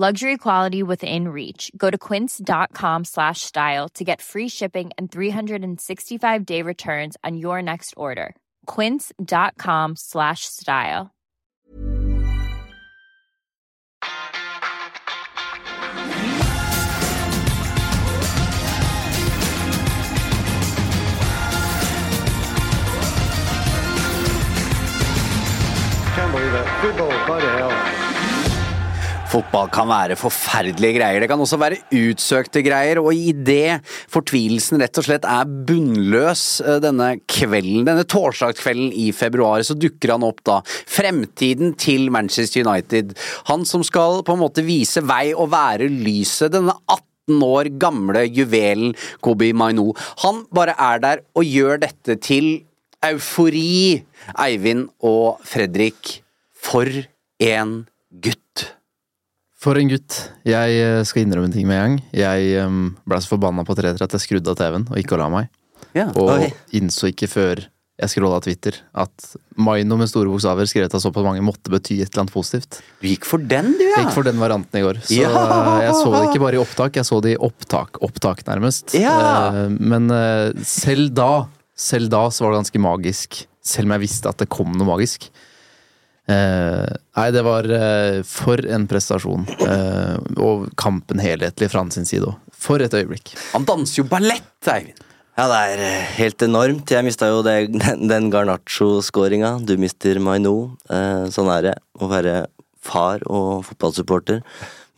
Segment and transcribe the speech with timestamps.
[0.00, 1.72] Luxury quality within reach.
[1.76, 7.60] Go to quince.com slash style to get free shipping and 365 day returns on your
[7.60, 8.36] next order.
[8.66, 11.10] Quince.com slash style.
[26.14, 26.80] Can't believe that.
[26.82, 27.97] Football, by the hell.
[29.28, 31.20] Fotball kan være forferdelige greier.
[31.20, 36.78] Det kan også være utsøkte greier, og idet fortvilelsen rett og slett er bunnløs eh,
[36.80, 40.62] denne kvelden, denne torsdagskvelden i februar, så dukker han opp da.
[40.64, 43.12] Fremtiden til Manchester United.
[43.50, 46.54] Han som skal på en måte vise vei og være lyset.
[46.56, 49.90] Denne 18 år gamle juvelen Kobi Mainu.
[50.24, 52.54] Han bare er der og gjør dette til
[53.04, 54.00] eufori.
[54.40, 56.18] Eivind og Fredrik,
[56.56, 56.88] for
[57.44, 57.80] en
[58.24, 58.47] gutt.
[59.58, 60.14] For en gutt.
[60.46, 61.96] Jeg eh, skal innrømme en ting med en gang.
[62.14, 65.26] Jeg um, ble så forbanna på 3-3 at jeg skrudde av TV-en og ikke la
[65.32, 65.48] meg.
[65.96, 66.06] Ja.
[66.14, 66.44] Og
[66.78, 67.64] innså ikke før
[67.98, 69.24] jeg scrolla Twitter at
[69.58, 72.78] Maino med store bokstaver skrevet av såpass mange måtte bety et eller annet positivt.
[73.02, 73.96] Du gikk for den, du, ja.
[73.96, 75.00] Jeg gikk for den varianten i går.
[75.08, 75.32] Så Ja.
[75.32, 77.98] eh, jeg så det ikke bare i opptak, jeg så det i opptak.
[78.06, 78.94] Opptak, nærmest.
[78.94, 79.16] Ja.
[79.50, 80.06] Eh, Men
[80.62, 83.42] selv da, selv da så var det ganske magisk.
[83.58, 85.26] Selv om jeg visste at det kom noe magisk.
[86.28, 89.46] Eh, nei, det var eh, for en prestasjon.
[89.64, 92.36] Eh, og kampen helhetlig fra hans side òg.
[92.58, 93.32] For et øyeblikk.
[93.54, 95.04] Han danser jo ballett, Eivind.
[95.38, 96.90] Ja, det er eh, helt enormt.
[96.90, 99.56] Jeg mista jo det, den, den Garnaccio-skåringa.
[99.64, 100.74] Du mister Maino.
[100.90, 102.42] Eh, sånn er det å være
[102.82, 104.42] far og fotballsupporter.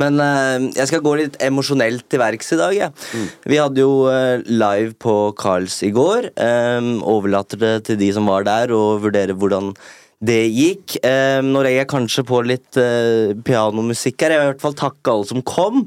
[0.01, 2.77] Men eh, jeg skal gå litt emosjonelt til verks i dag.
[2.79, 3.27] jeg.
[3.53, 6.33] Vi hadde jo eh, live på Carls i går.
[6.41, 9.75] Eh, overlater det til de som var der, å vurdere hvordan
[10.21, 10.99] det gikk.
[11.07, 14.35] Eh, nå legger jeg kanskje på litt eh, pianomusikk her.
[14.35, 15.87] Jeg vil i hvert fall takke alle som kom.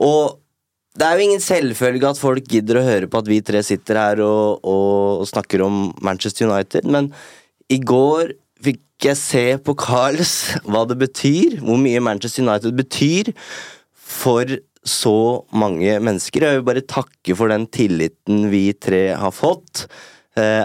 [0.00, 0.38] Og
[0.98, 4.00] det er jo ingen selvfølge at folk gidder å høre på at vi tre sitter
[4.00, 7.12] her og, og snakker om Manchester United, men
[7.70, 8.32] i går
[8.64, 10.32] fikk jeg se på Carls
[10.70, 13.30] hva det betyr, hvor mye Manchester United betyr
[13.92, 14.58] for
[14.88, 16.46] så mange mennesker.
[16.48, 19.86] Jeg vil bare takke for den tilliten vi tre har fått.
[20.38, 20.64] Eh.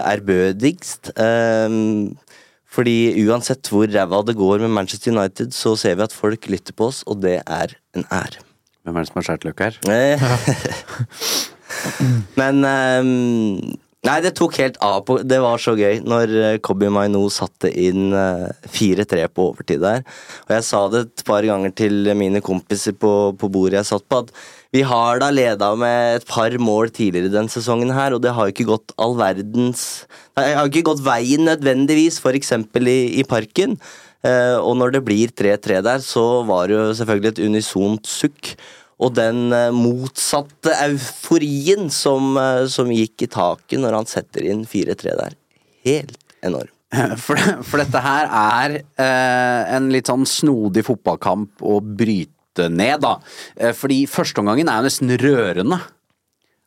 [2.74, 6.74] fordi uansett hvor ræva det går med Manchester United, så ser vi at folk lytter
[6.76, 8.42] på oss, og det er en ære.
[8.84, 9.78] Hvem er det som har skåret løk her?
[9.88, 10.28] Eh,
[12.40, 13.74] Men um,
[14.04, 14.98] Nei, det tok helt av.
[15.08, 19.80] på Det var så gøy når eh, Kobi Maino satte inn eh, 4-3 på overtid
[19.80, 20.04] der.
[20.44, 24.04] Og jeg sa det et par ganger til mine kompiser på, på bordet jeg satt
[24.04, 24.34] på, at
[24.74, 28.48] vi har da leda med et par mål tidligere den sesongen her, og det har
[28.48, 29.84] jo ikke gått all verdens
[30.34, 32.50] Det har ikke gått veien nødvendigvis, f.eks.
[32.82, 33.76] I, i Parken.
[34.26, 38.54] Eh, og når det blir 3-3 der, så var det jo selvfølgelig et unisont sukk.
[38.98, 44.66] Og den eh, motsatte euforien som, eh, som gikk i taket når han setter inn
[44.66, 45.38] 4-3 der.
[45.86, 46.72] Helt enorm.
[47.24, 52.33] For, for dette her er eh, en litt sånn snodig fotballkamp å bryte
[52.70, 53.16] ned, da.
[53.56, 55.80] Eh, fordi førsteomgangen er jo nesten rørende.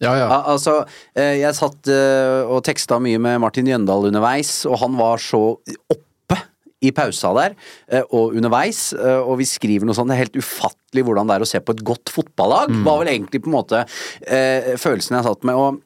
[0.04, 0.28] Ja, ja.
[0.30, 0.82] Al altså,
[1.18, 5.42] eh, jeg satt eh, og teksta mye med Martin Jøndal underveis, og han var så
[5.90, 6.38] oppe
[6.86, 7.56] i pausa der,
[7.90, 11.40] eh, og underveis, eh, og vi skriver noe sånt, det er helt ufattelig hvordan det
[11.40, 13.82] er å se på et godt fotballag, var vel egentlig på en måte
[14.22, 15.82] eh, følelsen jeg satt med, og,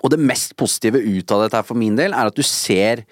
[0.00, 3.04] og det mest positive ut av dette her for min del, er at du ser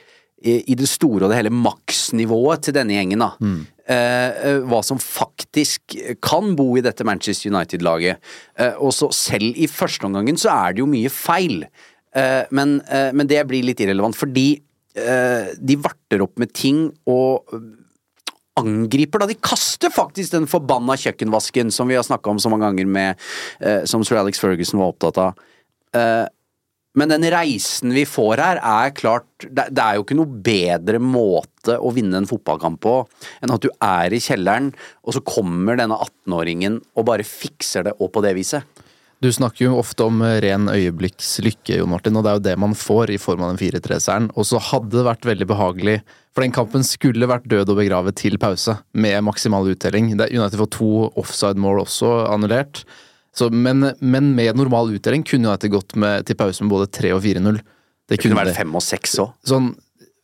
[0.43, 3.31] i, det store og det hele maksnivået til denne gjengen, da.
[3.38, 8.20] Eh, eh, hva som faktisk kan bo i dette Manchester United-laget.
[8.58, 11.64] Eh, og så selv i førsteomgangen så er det jo mye feil.
[12.14, 14.62] Eh, men, eh, men det blir litt irrelevant, fordi
[14.94, 17.49] eh, de varter opp med ting og
[18.61, 19.31] angriper da.
[19.31, 23.23] De kaster faktisk den forbanna kjøkkenvasken som vi har snakka om så mange ganger med
[23.64, 25.49] eh, Som sir Alex Ferguson var opptatt av.
[26.99, 31.79] Men den reisen vi får her, er klart det, er jo ikke noe bedre måte
[31.81, 32.97] å vinne en fotballkamp på
[33.41, 37.97] enn at du er i kjelleren, og så kommer denne 18-åringen og bare fikser det
[37.97, 38.83] opp på det viset.
[39.23, 42.73] Du snakker jo ofte om ren øyeblikkslykke, Jon Martin, og det er jo det man
[42.75, 44.27] får i form av den 4-3-seieren.
[44.35, 45.95] Og så hadde det vært veldig behagelig,
[46.35, 50.11] for den kampen skulle vært død og begravet til pause, med maksimal uttelling.
[50.19, 50.91] United får to
[51.23, 52.83] offside-mål også annullert.
[53.32, 57.14] Så, men, men med normal utdeling kunne United gått med, til pause med både 3
[57.17, 57.61] og 4-0.
[58.11, 59.31] Det kunne vært 5 og 6 òg.
[59.49, 59.70] Sånn,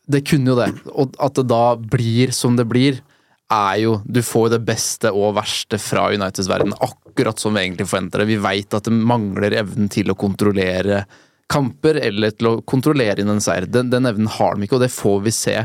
[0.09, 0.67] det kunne jo det.
[0.93, 3.01] Og at det da blir som det blir,
[3.49, 7.87] er jo Du får det beste og verste fra Uniteds verden, akkurat som vi egentlig
[7.89, 8.29] forventer det.
[8.29, 11.03] Vi veit at det mangler evnen til å kontrollere
[11.49, 13.65] kamper, eller til å kontrollere inn en seier.
[13.65, 15.55] Den, den evnen har de ikke, og det får vi se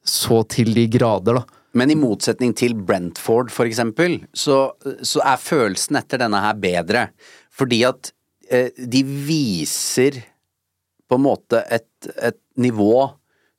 [0.00, 1.59] så til de grader, da.
[1.78, 4.72] Men i motsetning til Brentford, for eksempel, så,
[5.06, 7.06] så er følelsen etter denne her bedre.
[7.54, 8.12] Fordi at
[8.50, 10.18] eh, de viser
[11.10, 13.08] på en måte et, et nivå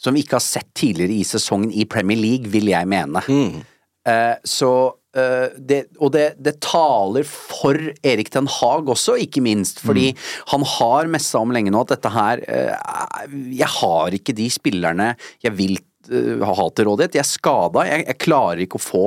[0.01, 3.21] som vi ikke har sett tidligere i sesongen i Premier League, vil jeg mene.
[3.29, 3.61] Mm.
[4.09, 4.71] Eh, så
[5.13, 9.83] eh, det, Og det, det, taler for Erik Ten Hag også, ikke minst.
[9.85, 10.23] Fordi mm.
[10.55, 15.13] han har messa om lenge nå at dette her eh, Jeg har ikke de spillerne
[15.45, 15.77] jeg vil
[16.11, 17.17] uh, ha til rådighet.
[17.17, 17.85] Jeg er skada.
[17.87, 19.05] Jeg, jeg, klarer ikke å få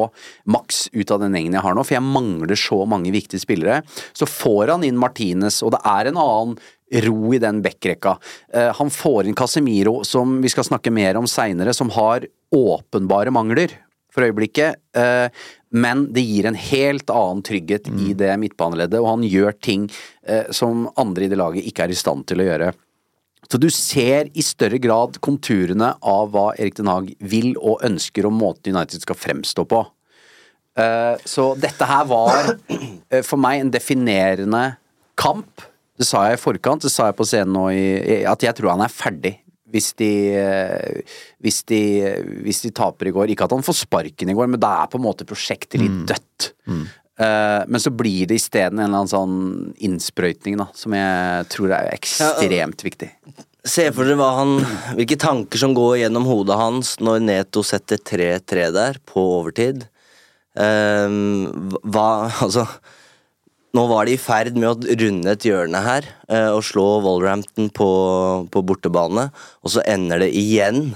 [0.50, 3.82] maks ut av den gjengen jeg har nå, for jeg mangler så mange viktige spillere.
[4.16, 6.58] Så får han inn Martinez, og det er en annen
[7.04, 8.16] ro i den backrekka.
[8.54, 13.34] Uh, han får inn Casemiro, som vi skal snakke mer om seinere, som har åpenbare
[13.34, 13.72] mangler
[14.14, 14.80] for øyeblikket.
[14.96, 15.28] Uh,
[15.74, 18.00] men det gir en helt annen trygghet mm.
[18.06, 19.88] i det midtbaneleddet, og han gjør ting
[20.28, 22.70] uh, som andre i det laget ikke er i stand til å gjøre.
[23.54, 28.26] Så du ser i større grad konturene av hva Erik Den Haag vil og ønsker,
[28.26, 29.84] om måten United skal fremstå på.
[31.22, 32.48] Så dette her var
[33.22, 34.64] for meg en definerende
[35.14, 35.62] kamp
[35.94, 38.74] det sa jeg i forkant, det sa jeg på scenen nå i, at jeg tror
[38.74, 39.36] han er ferdig.
[39.74, 40.10] Hvis de,
[41.42, 41.80] hvis, de,
[42.44, 43.32] hvis de taper i går.
[43.32, 45.96] Ikke at han får sparken i går, men da er på en måte prosjektet litt
[45.96, 46.04] mm.
[46.10, 46.46] dødt.
[46.70, 46.84] Mm.
[46.84, 49.36] Uh, men så blir det isteden en eller annen sånn
[49.86, 53.12] innsprøytning, da, som jeg tror er ekstremt viktig.
[53.64, 54.58] Se for dere han,
[54.98, 59.86] hvilke tanker som går gjennom hodet hans når Neto setter 3-3 der, på overtid.
[60.54, 62.66] Um, hva Altså
[63.74, 67.72] nå var de i ferd med å runde et hjørne her uh, og slå Wolverhampton
[67.74, 67.88] på,
[68.52, 69.30] på, bortebane,
[69.64, 70.92] og så ender det igjen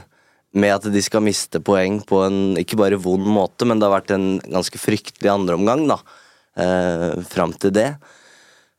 [0.60, 3.96] med at de skal miste poeng på en ikke bare vond måte, men det har
[3.98, 5.98] vært en ganske fryktelig andreomgang da,
[6.60, 7.92] eh, fram til det.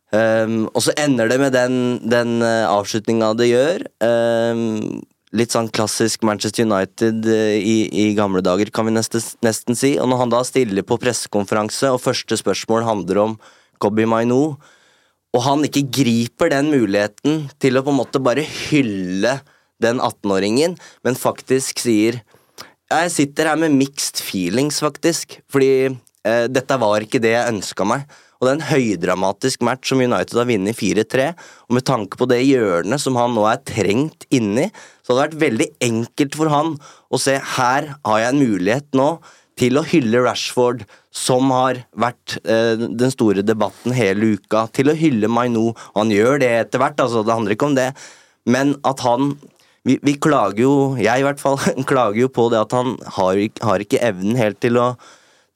[0.09, 1.73] Um, og så ender det med den,
[2.09, 3.83] den uh, avslutninga det gjør.
[4.01, 5.03] Um,
[5.37, 9.93] litt sånn klassisk Manchester United uh, i, i, gamle dager, kan vi nesten, nesten si.
[10.01, 13.37] Og når han da stiller på pressekonferanse, og første spørsmål handler om
[13.77, 14.57] Kobi Maino,
[15.29, 19.37] og han ikke griper den muligheten til å på en måte bare hylle
[19.83, 22.21] den 18-åringen, men faktisk sier
[22.89, 25.91] Jeg sitter her med mixed feelings, faktisk, fordi
[26.25, 28.07] eh, dette var ikke det jeg ønska meg.
[28.39, 31.25] Og det er en høydramatisk match som United har vunnet 4-3.
[31.67, 34.69] Og med tanke på det hjørnet som han nå er trengt inni,
[35.03, 36.77] så hadde det vært veldig enkelt for han
[37.11, 39.09] å se her har jeg en mulighet nå
[39.59, 44.95] til å hylle Rashford, som har vært eh, den store debatten hele uka, til å
[44.95, 45.73] hylle Maino.
[45.97, 47.89] Han gjør det etter hvert, altså, det handler ikke om det.
[48.47, 49.33] Men at han
[49.87, 51.59] vi, vi, klager jo, jeg i hvert fall,
[51.89, 54.91] klager jo på det at han har, har ikke evnen helt til å,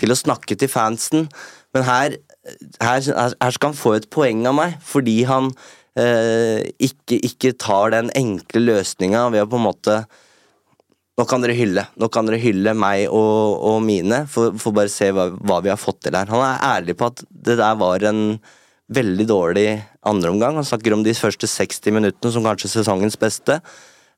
[0.01, 1.27] til å, snakke til fansen.
[1.75, 2.18] Men her,
[2.82, 5.51] her, her, skal han få et poeng av meg, fordi han
[6.00, 10.03] eh, ikke, ikke, tar den enkle løsninga ved å på en måte
[11.13, 14.89] nå kan dere hylle Nå kan dere hylle meg og, og mine, for, for bare
[14.89, 16.32] se hva, hva, vi har fått til her.
[16.32, 18.39] Han er ærlig på at det der var en
[18.94, 19.68] veldig dårlig
[20.10, 20.58] andreomgang.
[20.58, 23.60] Han snakker om de første 60 minuttene som kanskje sesongens beste.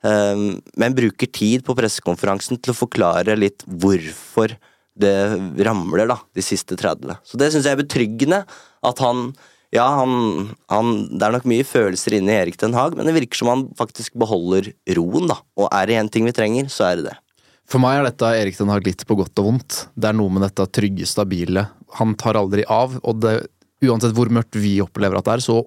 [0.05, 4.57] Um, men bruker tid på pressekonferansen til å forklare litt hvorfor
[4.95, 5.15] det
[5.65, 7.19] ramler da, de siste 30.
[7.25, 8.41] Så det syns jeg er betryggende.
[8.85, 9.29] At han
[9.75, 13.15] ja, han, han, det er nok mye følelser inne i Erik Den Haag, men det
[13.17, 15.39] virker som han faktisk beholder roen, da.
[15.59, 17.15] Og er det én ting vi trenger, så er det det.
[17.67, 19.79] For meg er dette Erik Den Haag litt på godt og vondt.
[19.97, 21.65] Det er noe med dette trygge, stabile.
[21.99, 23.35] Han tar aldri av, og det,
[23.83, 25.59] uansett hvor mørkt vi opplever at det er, så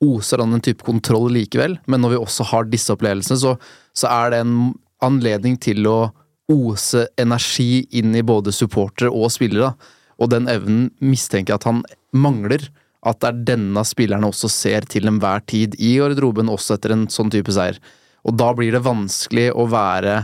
[0.00, 1.76] oser han en type kontroll likevel.
[1.90, 3.54] Men når vi også har disse opplevelsene, så,
[3.96, 4.56] så er det en
[5.04, 5.98] anledning til å
[6.50, 9.74] ose energi inn i både supportere og spillere.
[10.20, 11.84] Og den evnen mistenker jeg at han
[12.16, 12.66] mangler
[13.06, 17.06] at det er denne spillerne også ser til enhver tid i garderoben, også etter en
[17.12, 17.78] sånn type seier.
[18.28, 20.18] Og da blir det vanskelig å være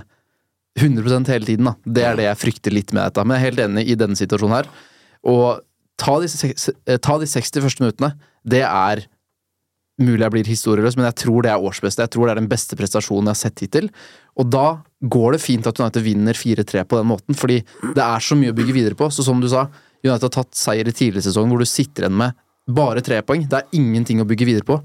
[0.77, 1.77] 100% hele tiden, da.
[1.89, 3.25] Det er det jeg frykter litt med dette.
[3.25, 4.69] Men jeg er helt enig i denne situasjonen her.
[5.25, 5.63] Og
[5.97, 6.29] ta de,
[7.01, 8.13] ta de 60 første minuttene.
[8.45, 9.07] Det er
[10.03, 12.05] mulig jeg blir historieløs, men jeg tror det er årsbeste.
[12.05, 13.91] Jeg tror det er den beste prestasjonen jeg har sett hittil.
[14.37, 14.67] Og da
[15.01, 17.63] går det fint at United vinner 4-3 på den måten, fordi
[17.97, 19.09] det er så mye å bygge videre på.
[19.13, 19.67] Så som du sa,
[20.05, 22.37] United har tatt seier i tidligere sesong hvor du sitter igjen med
[22.67, 23.47] bare tre poeng.
[23.49, 24.81] Det er ingenting å bygge videre på.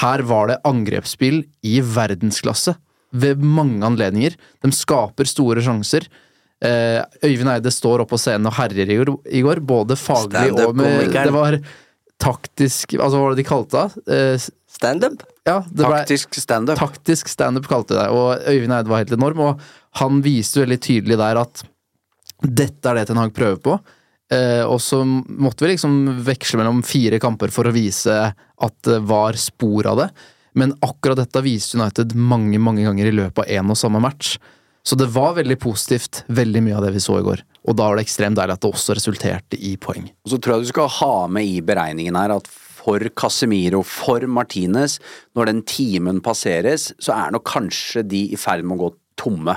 [0.00, 2.76] Her var det angrepsspill i verdensklasse
[3.16, 4.36] ved mange anledninger.
[4.64, 6.08] De skaper store sjanser.
[6.64, 10.54] Eh, Øyvind Eide står opp på scenen og herjer i går, i går både faglig
[10.56, 11.58] og med Det var
[12.22, 14.04] taktisk Altså, hva var det de kalte det?
[14.16, 14.46] Eh,
[14.76, 15.22] Standup?
[15.46, 16.76] ja, Taktisk standup.
[16.78, 19.60] taktisk standup kalte de det, og Øyvind Eide var helt enorm, og
[20.00, 21.62] han viste veldig tydelig der at
[22.42, 23.76] dette er det Ten Hag prøver på.
[24.34, 28.98] Eh, og så måtte vi liksom veksle mellom fire kamper for å vise at det
[29.06, 30.08] var spor av det.
[30.58, 34.34] Men akkurat dette viste United mange mange ganger i løpet av én og samme match.
[34.86, 37.40] Så det var veldig positivt, veldig mye av det vi så i går.
[37.66, 40.06] Og da var det ekstremt deilig at det også resulterte i poeng.
[40.24, 44.22] Og så tror jeg du skal ha med i beregningen her at for Casemiro, for
[44.30, 45.00] Martinez,
[45.34, 49.56] når den timen passeres, så er nok kanskje de i ferd med å gå tomme.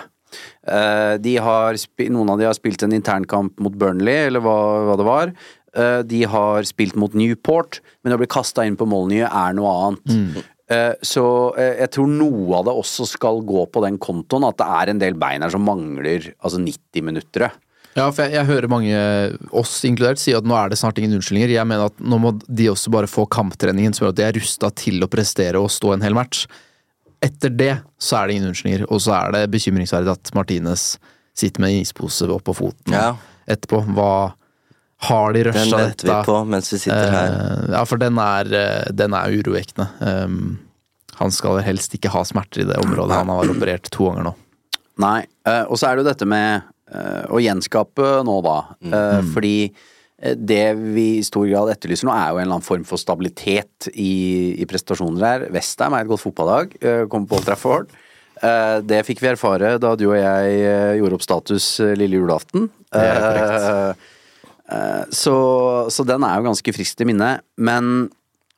[0.65, 1.77] Eh, De har,
[2.09, 4.57] noen av de har spilt en internkamp mot Burnley, eller hva,
[4.89, 5.33] hva det var.
[5.77, 9.75] Eh, De har spilt mot Newport, men å bli kasta inn på Molyneux er noe
[9.85, 10.09] annet.
[10.09, 11.23] Eh, Så
[11.57, 14.91] eh, jeg tror noe av det også skal gå på den kontoen, at det er
[14.93, 17.49] en del bein her som mangler altså 90 minutter.
[17.97, 18.99] Ja, for jeg, jeg hører mange,
[19.57, 21.49] oss inkludert, si at nå er det snart ingen unnskyldninger.
[21.55, 24.37] Jeg mener at nå må de også bare få kamptreningen som gjør at de er
[24.37, 26.45] rusta til å prestere og stå en hel match.
[27.25, 30.85] Etter det så er det ingen unnskyldninger, og så er det bekymringsverdig at Martinez
[31.39, 33.15] sitter med en ispose oppå foten Ja.
[33.49, 33.81] etterpå.
[33.97, 34.11] Hva
[34.99, 37.35] har de Den rusha venter vi på mens vi sitter her.
[37.35, 39.87] Eh, ja, for den er, eh, den er urovekkende.
[40.03, 40.57] Um,
[41.19, 43.15] han skal helst ikke ha smerter i det området.
[43.15, 44.33] Han har operert to ganger nå.
[44.99, 48.57] Nei, eh, og så er det jo dette med eh, å gjenskape nå, da.
[48.83, 49.31] Mm.
[49.31, 52.85] fordi eh, det vi i stor grad etterlyser nå, er jo en eller annen form
[52.87, 55.47] for stabilitet i, i prestasjoner her.
[55.55, 57.95] Westham er et godt fotballag, uh, kommer på Old Trafford.
[58.39, 62.67] Eh, det fikk vi erfare da du og jeg gjorde opp status lille julaften.
[62.91, 64.07] Det er korrekt.
[64.71, 65.35] Eh, så,
[65.89, 67.31] så den er jo ganske frisk til minne.
[67.57, 68.09] Men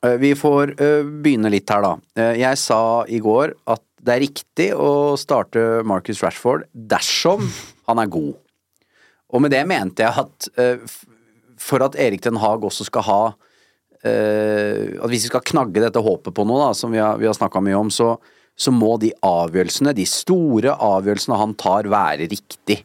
[0.03, 2.27] eh, vi får eh, begynne litt her, da.
[2.38, 7.46] Jeg sa i går at det er riktig å starte Marcus Rashford dersom
[7.89, 8.34] han er god.
[9.32, 10.48] Og med det mente jeg at
[11.62, 13.20] for at Erik Den Haag også skal ha
[14.01, 17.38] At hvis vi skal knagge dette håpet på noe, da, som vi har, vi har
[17.38, 18.15] snakka mye om, så,
[18.58, 22.82] så må de avgjørelsene, de store avgjørelsene han tar, være riktig.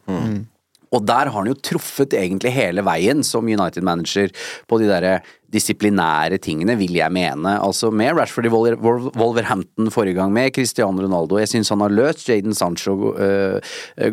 [0.95, 4.31] Og der har han jo truffet egentlig hele veien som United-manager
[4.69, 5.17] på de derre
[5.51, 7.57] disiplinære tingene, vil jeg mene.
[7.63, 11.39] Altså med Rashford i Wolver- Wolver- Wolverhampton forrige gang, med Cristiano Ronaldo.
[11.39, 13.59] Jeg syns han har løst Jaden Sancho øh,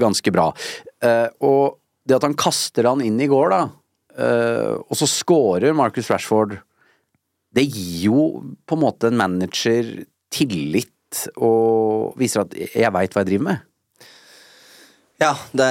[0.00, 0.50] ganske bra.
[1.04, 3.64] Uh, og det at han kaster han inn i går, da,
[4.16, 6.58] uh, og så scorer Marcus Rashford
[7.54, 8.24] det gir jo
[8.66, 9.92] på en måte en manager
[10.34, 10.90] tillit
[11.38, 13.62] og viser at jeg veit hva jeg driver med.
[15.24, 15.68] Ja, det,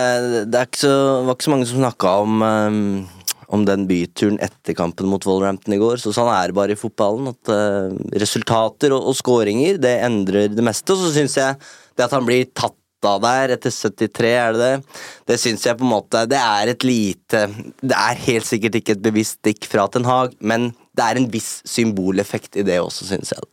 [0.50, 0.94] det ikke så,
[1.28, 5.76] var ikke så mange som snakka om, um, om den byturen etter kampen mot Wolverhampton
[5.76, 6.02] i går.
[6.02, 7.30] Så sånn er det bare i fotballen.
[7.36, 7.94] At uh,
[8.24, 10.96] resultater og, og skåringer, det endrer det meste.
[10.96, 11.60] Og så syns jeg
[11.94, 15.00] det at han blir tatt av der etter 73, er det det?
[15.28, 17.42] Det syns jeg på en måte Det er et lite
[17.84, 21.28] Det er helt sikkert ikke et bevisst stikk fra Ten Hag, men det er en
[21.34, 23.44] viss symboleffekt i det også, syns jeg.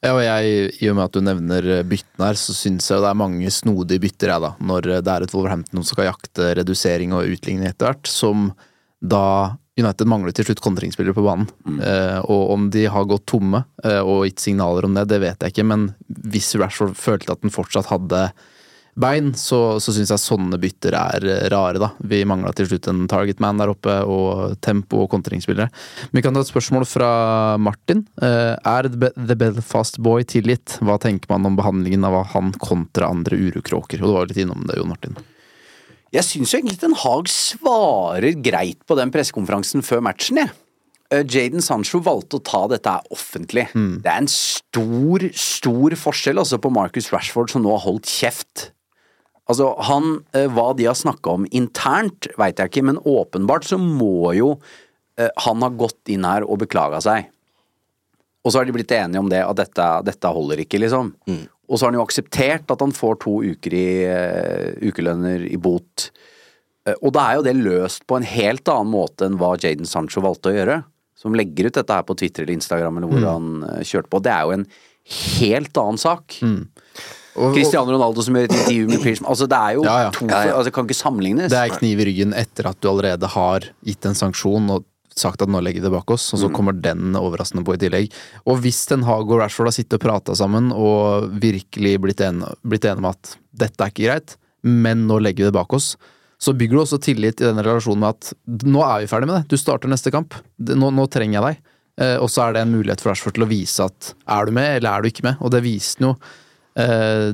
[0.00, 3.02] Ja, og jeg, I og med at du nevner eh, byttene her, så syns jeg
[3.04, 4.52] det er mange snodige bytter, jeg, da.
[4.70, 8.50] Når eh, det er et Wolverhampton som skal jakte redusering og utligning etter hvert, som
[9.00, 11.48] da United mangler til slutt kontringsspillere på banen.
[11.84, 15.44] Eh, og om de har gått tomme eh, og gitt signaler om det, det vet
[15.44, 15.90] jeg ikke, men
[16.32, 18.28] hvis Rashford følte at den fortsatt hadde
[18.98, 21.90] bein, så, så syns jeg sånne bytter er eh, rare, da.
[22.00, 25.70] Vi mangla til slutt en target man der oppe, og tempo og kontringsspillere.
[26.14, 27.10] Vi kan ta et spørsmål fra
[27.62, 28.04] Martin.
[28.22, 30.78] Eh, er The Belfast Boy tilgitt?
[30.84, 34.02] Hva tenker man om behandlingen av han kontra andre urokråker?
[34.02, 35.20] Og du var litt innom det, Jon Martin.
[36.10, 40.50] Jeg syns egentlig Ten Hag svarer greit på den pressekonferansen før matchen, jeg.
[41.10, 43.68] Eh, Jaden Sancho valgte å ta dette offentlig.
[44.02, 48.70] Det er en stor, stor forskjell altså på Marcus Rashford som nå har holdt kjeft.
[49.50, 53.80] Altså, han, eh, Hva de har snakka om internt, veit jeg ikke, men åpenbart så
[53.82, 54.54] må jo
[55.18, 57.30] eh, han ha gått inn her og beklaga seg.
[58.44, 61.10] Og så har de blitt enige om det, at dette, dette holder ikke, liksom.
[61.70, 65.58] Og så har han jo akseptert at han får to uker i uh, ukelønner i
[65.60, 66.06] bot.
[66.88, 69.86] Uh, og da er jo det løst på en helt annen måte enn hva Jaden
[69.86, 70.78] Sancho valgte å gjøre.
[71.20, 74.22] Som legger ut dette her på Twitter eller Instagram eller hvor han uh, kjørte på.
[74.24, 74.66] Det er jo en
[75.36, 76.40] helt annen sak.
[77.36, 80.10] Og, Cristiano Ronaldo som gjør et intervju med Pierce Altså, det er jo Ja, ja.
[80.14, 80.54] to Ja, ja.
[80.56, 81.50] Altså, det kan ikke sammenlignes.
[81.52, 85.42] det er kniv i ryggen etter at du allerede har gitt en sanksjon, og sagt
[85.42, 88.12] at nå legger vi det bak oss, og så kommer den overraskende på i tillegg.
[88.48, 92.54] Og hvis Ten Hag og Rashford har sittet og prata sammen og virkelig blitt enige,
[92.62, 95.96] blitt enige om at dette er ikke greit, men nå legger vi det bak oss,
[96.40, 99.42] så bygger du også tillit i den relasjonen med at nå er vi ferdig med
[99.42, 101.66] det, du starter neste kamp, nå, nå trenger jeg deg.
[102.00, 104.54] Eh, og så er det en mulighet for Rashford til å vise at er du
[104.56, 106.16] med, eller er du ikke med, og det viste han jo.
[106.78, 107.30] Eh,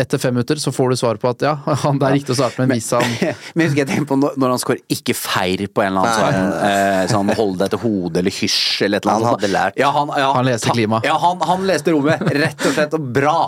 [0.00, 1.52] etter fem minutter så får du svar på at ja,
[1.84, 3.04] han, der gikk det å starte, men vis han
[3.52, 6.16] Men jeg husker jeg tenkte på når, han skårer ikke feir på en eller annen
[6.16, 9.28] sånn, eh, sånn hold deg til hodet eller hysj eller et eller annet.
[9.28, 9.78] Han hadde lært.
[9.80, 11.02] Ja, han, ja, Han leste klima.
[11.04, 13.38] Ja, han, han leste rommet, rett og slett, og bra!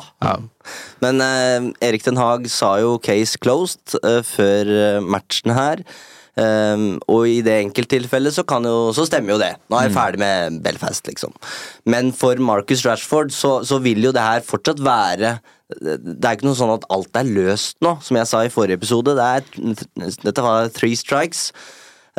[1.01, 5.85] Men eh, Erik Den Haag sa jo 'case closed' eh, før eh, matchen her.
[6.39, 9.55] Ehm, og i det enkelttilfellet så, kan jo, så stemmer jo det.
[9.71, 11.35] Nå er jeg ferdig med Belfast, liksom.
[11.91, 15.39] Men for Marcus Rashford så, så vil jo det her fortsatt være
[15.71, 18.81] Det er ikke noe sånn at alt er løst nå, som jeg sa i forrige
[18.81, 19.15] episode.
[19.15, 21.51] Det er, dette var three strikes.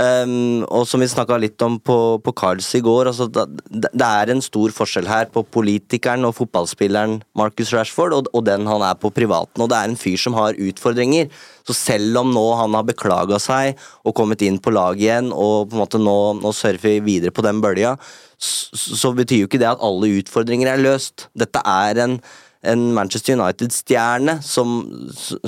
[0.02, 3.44] Um, og som vi snakka litt om på, på Carls i går, altså, det
[3.92, 8.66] det er en stor forskjell her på politikeren og fotballspilleren Marcus Rashford og, og den
[8.66, 9.62] han er på privaten.
[9.62, 11.30] Og det er en fyr som har utfordringer.
[11.68, 15.70] Så selv om nå han har beklaga seg og kommet inn på laget igjen og
[15.70, 17.96] på en måte nå, nå surfer vi videre på den bølja,
[18.42, 21.30] så, så betyr jo ikke det at alle utfordringer er løst.
[21.38, 22.18] Dette er en
[22.62, 24.84] en Manchester United-stjerne som,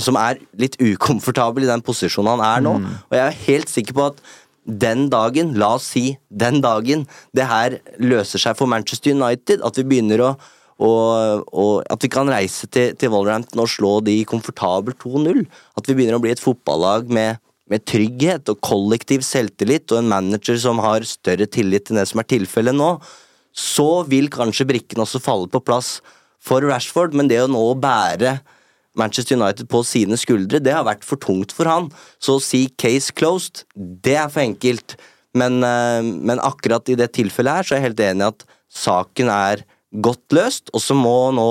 [0.02, 2.74] som er litt ukomfortabel i den posisjonen han er nå.
[3.12, 4.24] Og jeg er helt sikker på at
[4.66, 9.80] den dagen, la oss si den dagen, det her løser seg for Manchester United, at
[9.80, 10.34] vi begynner å
[10.84, 15.44] og, og at vi kan reise til, til Wolverhampton og slå de komfortabelt 2-0.
[15.78, 17.40] At vi begynner å bli et fotballag med,
[17.72, 22.24] med trygghet og kollektiv selvtillit, og en manager som har større tillit enn det som
[22.24, 22.96] er tilfellet nå.
[23.54, 26.00] Så vil kanskje brikkene også falle på plass
[26.44, 28.40] for Rashford, men det å nå bære
[29.00, 31.90] Manchester United på sine skuldre, det har vært for tungt for han.
[32.22, 34.98] Så å si case closed, det er for enkelt.
[35.34, 38.46] Men, eh, men akkurat i det tilfellet her, så er jeg helt enig i at
[38.74, 39.66] saken er
[40.04, 41.50] godt løst, og så må nå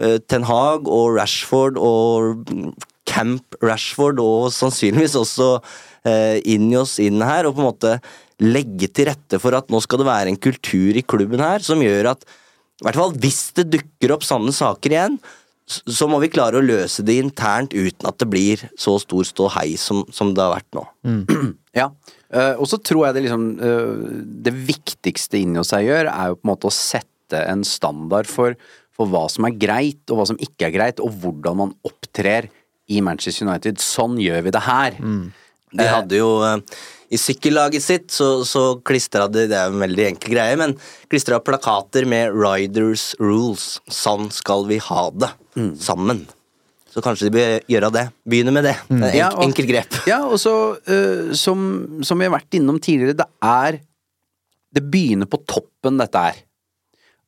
[0.00, 2.44] eh, Ten Hag og Rashford og
[3.08, 5.54] Camp Rashford og sannsynligvis også
[6.08, 7.96] eh, Injos inn her, og på en måte
[8.42, 11.82] legge til rette for at nå skal det være en kultur i klubben her som
[11.84, 15.18] gjør at i hvert fall hvis det dukker opp sanne saker igjen,
[15.66, 19.76] så må vi klare å løse det internt uten at det blir så stor ståhei
[19.80, 20.86] som, som det har vært nå.
[21.72, 21.86] Ja,
[22.28, 24.00] eh, og så tror jeg det liksom eh,
[24.44, 28.28] Det viktigste inni oss jeg gjør, er jo på en måte å sette en standard
[28.28, 28.58] for,
[28.92, 32.50] for hva som er greit, og hva som ikke er greit, og hvordan man opptrer
[32.92, 33.80] i Manchester United.
[33.80, 34.98] Sånn gjør vi det her.
[35.72, 36.60] De hadde jo eh,
[37.12, 40.72] I sykkellaget sitt så, så klistra de Det er jo en veldig enkel greie, men
[41.12, 43.80] klistra plakater med 'Riders Rules'.
[43.92, 45.28] Sånn skal vi ha det.
[45.76, 46.24] Sammen.
[46.92, 48.04] Så kanskje de bør gjøre det.
[48.28, 48.76] Begynne med det.
[48.88, 49.98] det er Ja, og- enkelt grep.
[50.08, 53.80] Ja, og så, uh, som, som vi har vært innom tidligere, det er
[54.72, 56.36] Det begynner på toppen, dette her.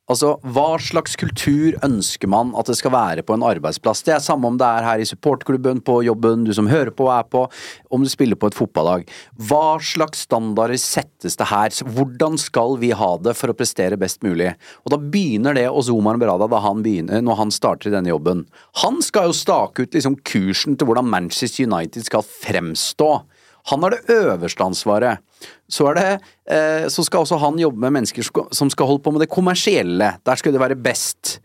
[0.05, 4.03] Altså, hva slags kultur ønsker man at det skal være på en arbeidsplass?
[4.05, 7.07] Det er samme om det er her i supportklubben, på jobben, du som hører på
[7.07, 7.45] og er på,
[7.89, 9.07] om du spiller på et fotballag.
[9.49, 11.73] Hva slags standarder settes det her?
[11.97, 14.51] Hvordan skal vi ha det for å prestere best mulig?
[14.85, 18.13] Og da begynner det hos Omar Berada da han begynner, når han starter i denne
[18.13, 18.45] jobben.
[18.85, 23.15] Han skal jo stake ut liksom kursen til hvordan Manchester United skal fremstå.
[23.71, 25.19] Han har det øverste ansvaret.
[25.73, 29.21] Så, det, eh, så skal også han jobbe med mennesker som skal- holde på med
[29.25, 30.19] det kommersielle.
[30.25, 31.39] Der skal det være best.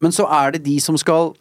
[0.00, 1.32] Men så er det de som skal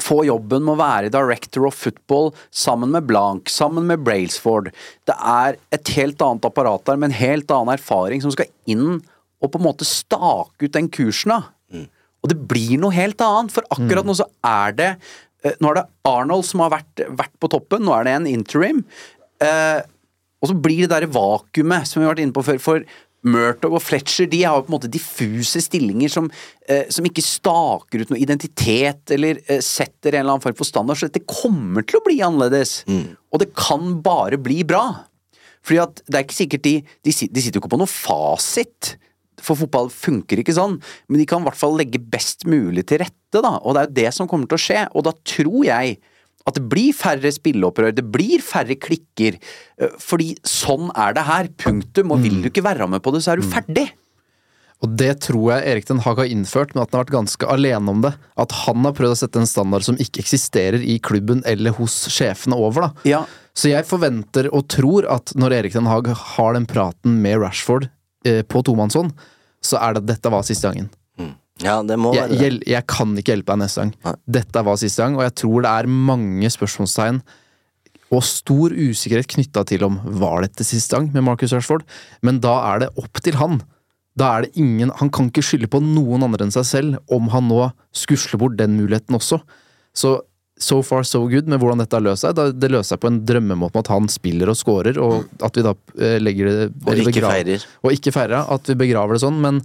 [0.00, 4.70] få jobben med å være director of football sammen med Blank, sammen med Brailsford.
[5.06, 9.02] Det er et helt annet apparat der med en helt annen erfaring som skal inn
[9.42, 11.28] og på en måte stake ut den kursen.
[11.34, 11.42] da.
[12.22, 14.90] Og det blir noe helt annet, for akkurat nå så er det
[15.44, 18.26] eh, Nå er det Arnold som har vært, vært på toppen, nå er det en
[18.30, 18.84] interim.
[19.42, 19.80] Eh,
[20.42, 22.60] og så blir det der vakuumet som vi har vært inne på før.
[22.62, 22.86] For
[23.22, 26.26] Murtog og Fletcher de har jo på en måte diffuse stillinger som,
[26.66, 30.66] eh, som ikke staker ut noe identitet eller eh, setter en eller annen form for
[30.66, 30.98] standard.
[30.98, 32.82] Så dette kommer til å bli annerledes.
[33.30, 35.06] Og det kan bare bli bra.
[35.62, 38.96] Fordi at det er ikke sikkert de De, de sitter jo ikke på noe fasit.
[39.42, 40.76] For fotball funker ikke sånn,
[41.10, 43.56] men de kan i hvert fall legge best mulig til rette, da.
[43.62, 44.82] Og det er jo det som kommer til å skje.
[44.94, 45.96] Og da tror jeg
[46.46, 49.38] at det blir færre spilleopprør, det blir færre klikker.
[49.78, 51.48] eh, Fordi sånn er det her.
[51.62, 52.10] Punktum.
[52.12, 53.90] Og vil du ikke være med på det, så er du ferdig.
[54.82, 57.46] Og det tror jeg Erik Den Haag har innført, men at han har vært ganske
[57.46, 58.10] alene om det.
[58.36, 61.94] At han har prøvd å sette en standard som ikke eksisterer i klubben eller hos
[62.10, 63.06] sjefene over, da.
[63.06, 63.20] Ja.
[63.54, 67.86] Så jeg forventer og tror at når Erik Den Haag har den praten med Rashford
[68.26, 69.12] eh, på tomannshånd,
[69.62, 70.90] så er det at dette var siste gangen.
[71.62, 73.94] Ja, det må Jeg, være jeg, jeg kan ikke hjelpe deg neste gang.
[74.06, 74.16] Nei.
[74.38, 77.22] Dette var siste gang, og jeg tror det er mange spørsmålstegn
[78.12, 81.86] og stor usikkerhet knytta til om var dette siste gang med Marcus Rashford,
[82.20, 83.62] men da er det opp til han.
[84.18, 87.30] Da er det ingen Han kan ikke skylde på noen andre enn seg selv om
[87.32, 89.38] han nå skusler bort den muligheten også.
[89.96, 90.18] Så
[90.62, 92.36] so far so good med hvordan dette har løst seg.
[92.36, 95.64] Det løser seg på en drømmemåte med at han spiller og scorer, og at vi
[95.64, 97.64] da eh, legger det Og ikke feirer.
[97.82, 99.40] Og ikke feirer, at vi begraver det sånn.
[99.42, 99.62] Men,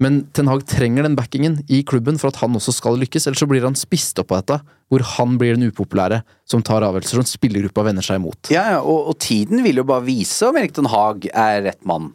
[0.00, 3.42] men Ten Hag trenger den backingen i klubben for at han også skal lykkes, ellers
[3.42, 4.58] så blir han spist opp av dette,
[4.90, 8.50] hvor han blir den upopulære som tar avgjørelser som spillergruppa vender seg imot.
[8.52, 11.82] Ja, ja, og, og tiden vil jo bare vise om Erik Ten Hag er rett
[11.86, 12.10] mann.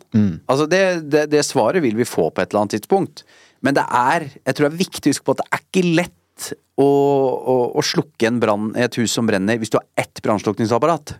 [0.49, 3.23] Altså det, det, det svaret vil vi få på et eller annet tidspunkt.
[3.65, 5.85] Men det er, jeg tror det er viktig å huske på at det er ikke
[6.01, 6.49] lett
[6.81, 10.21] å, å, å slukke en brann i et hus som brenner, hvis du har ett
[10.25, 11.15] brannslukningsapparat.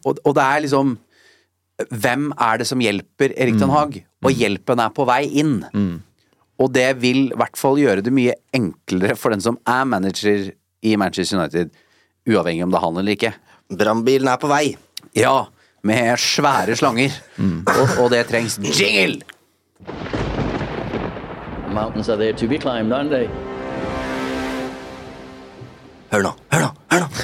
[0.00, 0.94] Og, og det er liksom
[1.90, 3.96] Hvem er det som hjelper Erik Den Haag?
[4.24, 5.56] Og hjelpen er på vei inn.
[6.62, 10.52] Og det vil i hvert fall gjøre det mye enklere for den som er manager
[10.86, 11.72] i Manchester United,
[12.30, 13.32] uavhengig om det er han eller ikke.
[13.74, 14.76] Brannbilen er på vei.
[15.18, 15.46] Ja,
[15.82, 17.10] med svære slanger.
[17.42, 19.24] Og, og det trengs jingle!
[21.74, 23.26] Mountains are there to be climbed, aren't they?
[26.14, 27.08] Hør nå, hør nå, hør nå!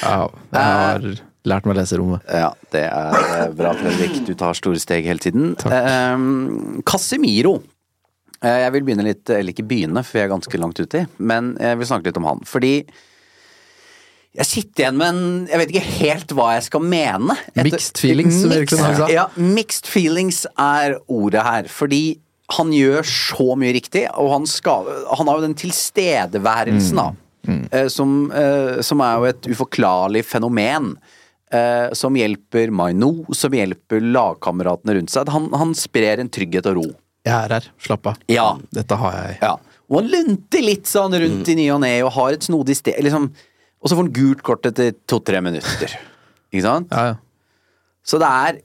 [0.00, 1.04] Ja, jeg har
[1.48, 2.24] lært meg å lese rommet.
[2.28, 4.18] Ja, det er eh, bra, Fredrik.
[4.28, 5.54] Du tar store steg hele tiden.
[5.60, 6.84] Takk.
[6.88, 7.58] Casemiro.
[8.42, 11.54] Eh, Jeg vil begynne litt, eller ikke begynne, for jeg er ganske langt uti, men
[11.60, 12.40] jeg vil snakke litt om han.
[12.48, 12.74] Fordi
[14.38, 17.34] jeg sitter igjen med en Jeg vet ikke helt hva jeg skal mene.
[17.50, 19.08] Etter- Mixed feelings, som Erik Ten sa.
[19.10, 21.64] Ja, mixed feelings er ordet her.
[21.72, 22.18] Fordi
[22.50, 27.10] han gjør så mye riktig, og han, skal, han har jo den tilstedeværelsen, da.
[27.46, 27.60] Mm.
[27.88, 30.96] Som, eh, som er jo et uforklarlig fenomen.
[31.52, 35.28] Eh, Som hjelper Maino, som hjelper lagkameratene rundt seg.
[35.34, 36.86] Han, han sprer en trygghet og ro.
[37.26, 38.20] Jeg er her, slapp av.
[38.32, 38.46] Ja.
[38.72, 39.38] Dette har jeg.
[39.42, 39.54] Ja.
[39.90, 42.96] Og han lunter litt sånn rundt i ny og ne og har et snodig sted
[43.02, 43.26] liksom,
[43.82, 45.92] Og så får han gult kort etter to-tre minutter.
[46.52, 46.88] Ikke sant?
[46.94, 47.18] Ja, ja.
[48.06, 48.56] Så det er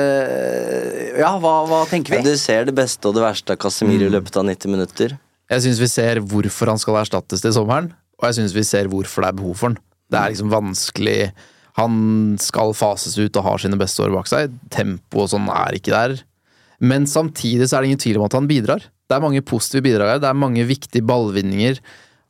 [0.00, 2.30] øh, Ja, hva, hva tenker Ja, vi?
[2.32, 5.16] du ser det beste og det verste av Casemiro i løpet av 90 minutter.
[5.50, 7.90] Jeg syns vi ser hvorfor han skal erstattes til sommeren,
[8.20, 9.78] og jeg syns vi ser hvorfor det er behov for han.
[10.10, 11.16] Det er liksom vanskelig
[11.80, 14.52] Han skal fases ut og har sine beste år bak seg.
[14.72, 16.20] Tempo og sånn er ikke der.
[16.80, 18.86] Men samtidig så er det ingen tvil om at han bidrar.
[19.08, 20.22] Det er mange positive bidrag her.
[20.22, 21.80] Det er mange viktige ballvinninger.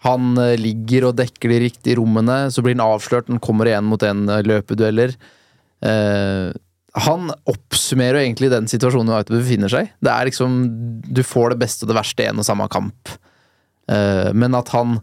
[0.07, 3.29] Han eh, ligger og dekker de riktige rommene, så blir han avslørt.
[3.29, 5.13] Han kommer igjen mot en eh, løpedueller.
[5.85, 6.51] Eh,
[6.99, 9.93] han oppsummerer jo egentlig den situasjonen United befinner seg i.
[10.03, 10.57] Det er liksom
[11.07, 13.13] Du får det beste og det verste i en og samme kamp.
[13.91, 14.99] Eh, men at han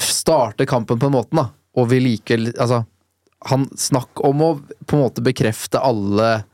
[0.00, 2.82] starter kampen på en måte, da, og vil likevel Altså,
[3.50, 4.50] han snakk om å
[4.86, 6.44] på en måte bekrefte alle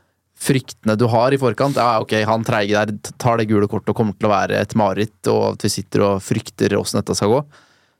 [0.43, 1.77] fryktene du har i forkant.
[1.79, 4.73] Ja, ok, han treige der tar det gule kortet og kommer til å være et
[4.79, 7.41] mareritt, og at vi sitter og frykter åssen dette skal gå.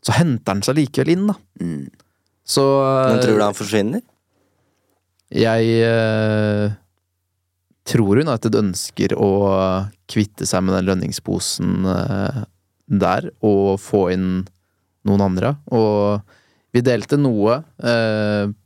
[0.04, 1.38] Så henter han seg likevel inn, da.
[2.44, 2.64] Så
[3.08, 4.02] Men tror du han forsvinner?
[5.34, 6.74] jeg eh,
[7.90, 8.30] tror hun
[8.60, 9.30] ønsker å
[10.12, 12.44] kvitte seg med den lønningsposen eh,
[12.94, 14.28] der, og få inn
[15.08, 15.56] noen andre.
[15.74, 16.22] Og
[16.76, 18.63] vi delte noe eh, f-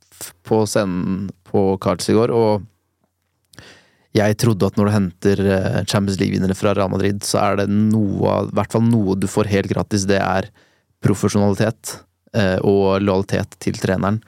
[0.47, 2.65] på scenen på Cards i går, og
[4.17, 7.67] jeg trodde at når du henter eh, Champions League-vinnere fra Real Madrid, så er det
[7.69, 10.07] noe, i hvert fall noe du får helt gratis.
[10.09, 10.49] Det er
[11.03, 11.99] profesjonalitet
[12.33, 14.21] eh, og lojalitet til treneren.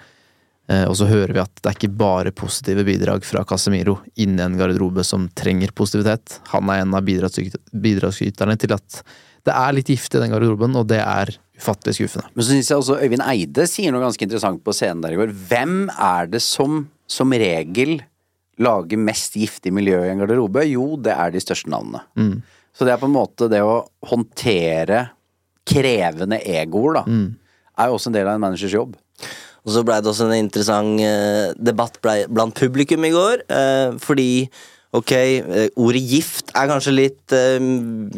[0.70, 4.38] Eh, Og så hører vi at det er ikke bare positive bidrag fra Casemiro inn
[4.38, 6.38] i en garderobe som trenger positivitet.
[6.54, 9.02] Han er en av bidragsyterne til at
[9.48, 12.32] det er litt giftig i den garderoben, og det er ufattelig skuffende.
[12.34, 15.20] Men så syns jeg også Øyvind Eide sier noe ganske interessant på scenen der i
[15.20, 15.34] går.
[15.50, 18.00] Hvem er det som som regel
[18.62, 20.62] lager mest giftig miljø i en garderobe?
[20.70, 22.04] Jo, det er de største navnene.
[22.76, 25.08] Så det er på en måte det å håndtere
[25.70, 27.04] krevende egoer, da,
[27.80, 28.96] er jo også en del av en managers jobb.
[29.66, 34.30] Og så blei det også en interessant eh, debatt blant publikum i går, eh, fordi
[34.96, 37.62] ok, eh, ordet gift er kanskje litt eh,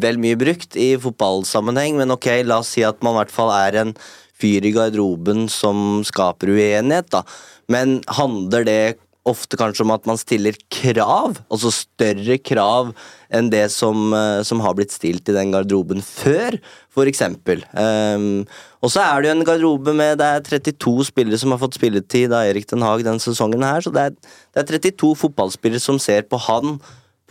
[0.02, 3.52] vel mye brukt i fotballsammenheng, men ok, la oss si at man i hvert fall
[3.54, 3.94] er en
[4.42, 7.22] fyr i garderoben som skaper uenighet, da.
[7.70, 8.82] Men handler det
[9.28, 12.90] ofte kanskje om at man stiller krav, altså større krav
[13.32, 16.58] enn det som, eh, som har blitt stilt i den garderoben før,
[16.90, 17.62] for eksempel.
[17.78, 18.46] Ehm,
[18.82, 21.78] og så er det jo en garderobe med det er 32 spillere som har fått
[21.78, 24.10] spilletid av Erik Den Haag denne sesongen her, så det er,
[24.52, 26.80] det er 32 fotballspillere som ser på han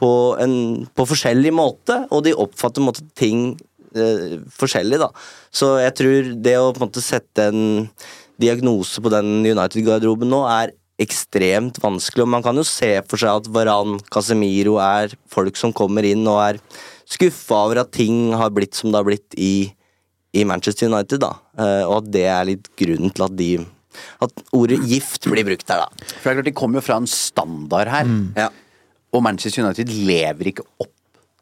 [0.01, 3.59] på en på forskjellig måte, og de oppfatter måte ting
[3.93, 5.11] eh, forskjellig, da.
[5.51, 7.89] Så jeg tror det å på en måte sette en
[8.41, 13.41] diagnose på den United-garderoben nå er ekstremt vanskelig, og man kan jo se for seg
[13.41, 16.59] at Varan, Casemiro er folk som kommer inn og er
[17.11, 19.71] skuffa over at ting har blitt som det har blitt i,
[20.37, 21.33] i Manchester United, da.
[21.59, 23.51] Eh, og at det er litt grunnen til at de
[24.23, 26.05] At ordet gift blir brukt der, da.
[26.21, 28.07] For det er klart, De kommer jo fra en standard her,
[28.39, 28.49] Ja.
[29.11, 30.93] og Manchester United lever ikke opp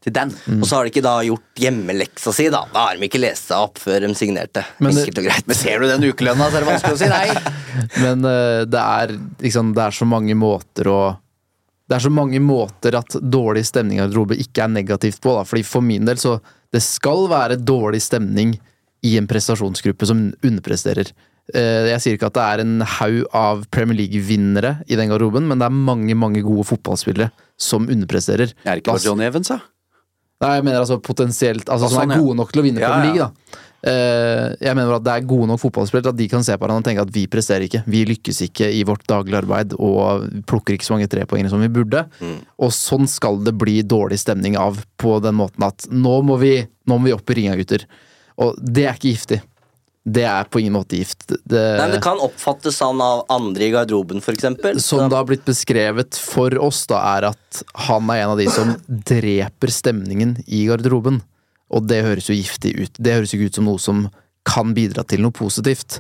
[0.02, 0.30] til den.
[0.62, 2.62] Og så har de ikke da gjort hjemmeleksa si, da.
[2.74, 4.64] Da har de ikke lest seg opp før de signerte.
[4.80, 5.48] Men det- Enkelt og greit.
[5.48, 7.26] Men ser du den ukelønna, så er det vanskelig å si nei.
[8.06, 11.00] Men uh, det er liksom Det er så mange måter å
[11.90, 15.34] Det er så mange måter at dårlig stemning i garderobe ikke er negativt på.
[15.36, 15.44] Da.
[15.44, 16.38] Fordi For min del så
[16.72, 18.56] Det skal være dårlig stemning
[19.04, 21.08] i en prestasjonsgruppe som underpresterer.
[21.56, 25.48] Eh, Jeg sier ikke at det er en haug av Premier League-vinnere i den garderoben,
[25.48, 28.52] men det er mange mange gode fotballspillere som underpresterer.
[28.66, 29.60] Er det ikke bare Johnny Evans, da?
[30.40, 32.84] Nei, jeg mener altså potensielt Altså altså som sånn, er gode nok til å vinne
[32.84, 33.12] Ja, Premier.
[33.12, 33.66] League, da.
[33.80, 36.66] Uh, jeg mener at det er gode nok fotballspillere til at de kan se på
[36.66, 37.82] hverandre og tenke at vi presterer ikke.
[37.88, 41.72] Vi lykkes ikke i vårt daglige arbeid og plukker ikke så mange trepoeng som vi
[41.72, 42.04] burde.
[42.20, 42.42] Mm.
[42.60, 46.58] Og sånn skal det bli dårlig stemning av, på den måten at nå må vi,
[46.92, 47.88] nå må vi opp i ringa, gutter.
[48.44, 49.40] Og det er ikke giftig.
[50.10, 51.28] Det er på ingen måte gift.
[51.30, 54.80] Det, Nei, Det kan oppfattes sånn av andre i garderoben, eksempel.
[54.82, 58.48] som det har blitt beskrevet for oss, da, er at han er en av de
[58.54, 61.22] som dreper stemningen i garderoben.
[61.70, 62.96] Og det høres jo giftig ut.
[62.98, 64.08] Det høres ikke ut som noe som
[64.48, 66.00] kan bidra til noe positivt.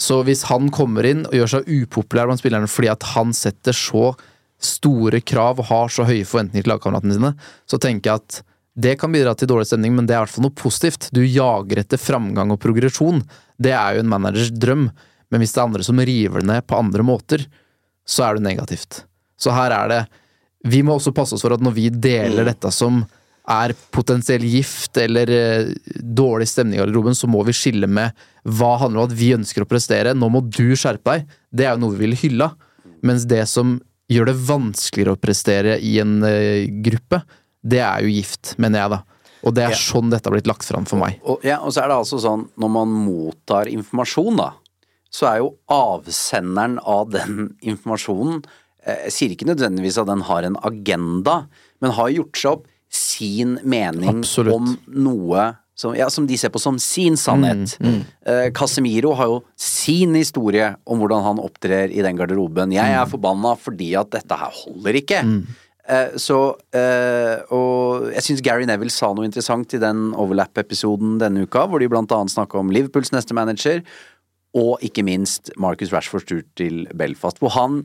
[0.00, 3.76] Så hvis han kommer inn og gjør seg upopulær blant spillerne fordi at han setter
[3.76, 4.12] så
[4.60, 7.34] store krav og har så høye forventninger til lagkameratene sine,
[7.68, 8.40] så tenker jeg at
[8.80, 11.08] det kan bidra til dårlig stemning, men det er i hvert fall noe positivt.
[11.14, 13.22] Du jager etter framgang og progresjon.
[13.60, 14.88] Det er jo en managers drøm.
[15.30, 17.44] Men hvis det er andre som river det ned på andre måter,
[18.08, 19.04] så er det negativt.
[19.40, 20.00] Så her er det
[20.68, 22.98] Vi må også passe oss for at når vi deler dette som
[23.48, 28.12] er potensiell gift eller eh, dårlig stemning i garderoben, så må vi skille med
[28.44, 30.12] hva handler om at vi ønsker å prestere.
[30.12, 31.32] Nå må du skjerpe deg.
[31.48, 32.50] Det er jo noe vi ville hylla.
[33.06, 33.78] Mens det som
[34.12, 37.22] gjør det vanskeligere å prestere i en eh, gruppe,
[37.66, 39.00] det er jo gift, mener jeg, da.
[39.44, 39.76] Og det er Ja.
[39.76, 41.18] sånn dette har blitt lagt fram for meg.
[41.24, 44.50] Og, ja, og så er det altså sånn, når man mottar informasjon, da,
[45.10, 48.42] så er jo avsenderen av den informasjonen
[48.86, 51.46] eh, Jeg sier ikke nødvendigvis at den har en agenda,
[51.80, 54.54] men har gjort seg opp sin mening Absolutt.
[54.54, 55.48] om noe
[55.80, 57.76] som, ja, som de ser på som sin sannhet.
[58.26, 62.74] Eh, Casemiro har jo sin historie om hvordan han opptrer i den garderoben.
[62.74, 65.22] Jeg er forbanna fordi at dette her holder ikke.
[65.24, 65.69] Eh,
[66.20, 66.38] så
[66.76, 71.82] eh, Og jeg syns Gary Neville sa noe interessant i den overlap-episoden denne uka, hvor
[71.82, 73.82] de blant annet snakka om Liverpools neste manager,
[74.56, 77.84] og ikke minst Marcus Rashfords tur til Belfast, hvor han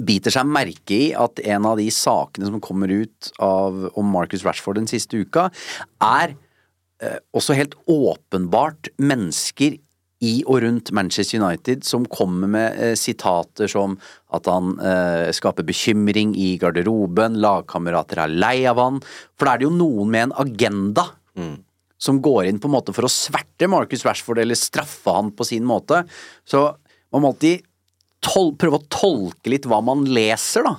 [0.00, 4.44] biter seg merke i at en av de sakene som kommer ut av, om Marcus
[4.46, 5.50] Rashford den siste uka,
[6.00, 6.32] er
[7.04, 9.76] eh, også helt åpenbart mennesker
[10.22, 13.96] i og rundt Manchester United som kommer med eh, sitater som
[14.32, 19.00] at han eh, skaper bekymring i garderoben, lagkamerater er lei av han.
[19.36, 21.08] For da er det jo noen med en agenda
[21.98, 25.44] som går inn på en måte for å sverte Marcus Rashford eller straffe han på
[25.48, 26.04] sin måte.
[26.46, 26.62] Så
[27.12, 27.64] man må alltid
[28.58, 30.76] prøve å tolke litt hva man leser, da.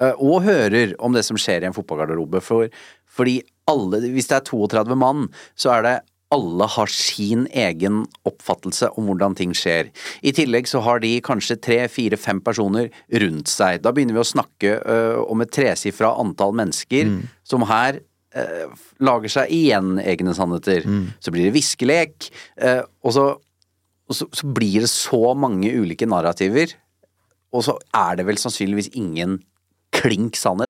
[0.00, 2.40] Eh, Og hører om det som skjer i en fotballgarderobe.
[2.40, 2.70] For,
[3.10, 5.26] fordi alle, hvis det er 32 mann,
[5.58, 5.96] så er det
[6.30, 9.90] alle har sin egen oppfattelse om hvordan ting skjer.
[10.22, 12.90] I tillegg så har de kanskje tre, fire, fem personer
[13.22, 13.82] rundt seg.
[13.82, 17.10] Da begynner vi å snakke uh, om et tresifra antall mennesker
[17.42, 17.98] som her
[18.38, 18.70] uh,
[19.02, 20.86] lager seg igjen egne sannheter.
[21.18, 22.30] Så blir det viskelek,
[22.62, 23.26] uh, og, så,
[24.06, 26.78] og så, så blir det så mange ulike narrativer.
[27.50, 29.40] Og så er det vel sannsynligvis ingen
[29.96, 30.69] klink sannhet.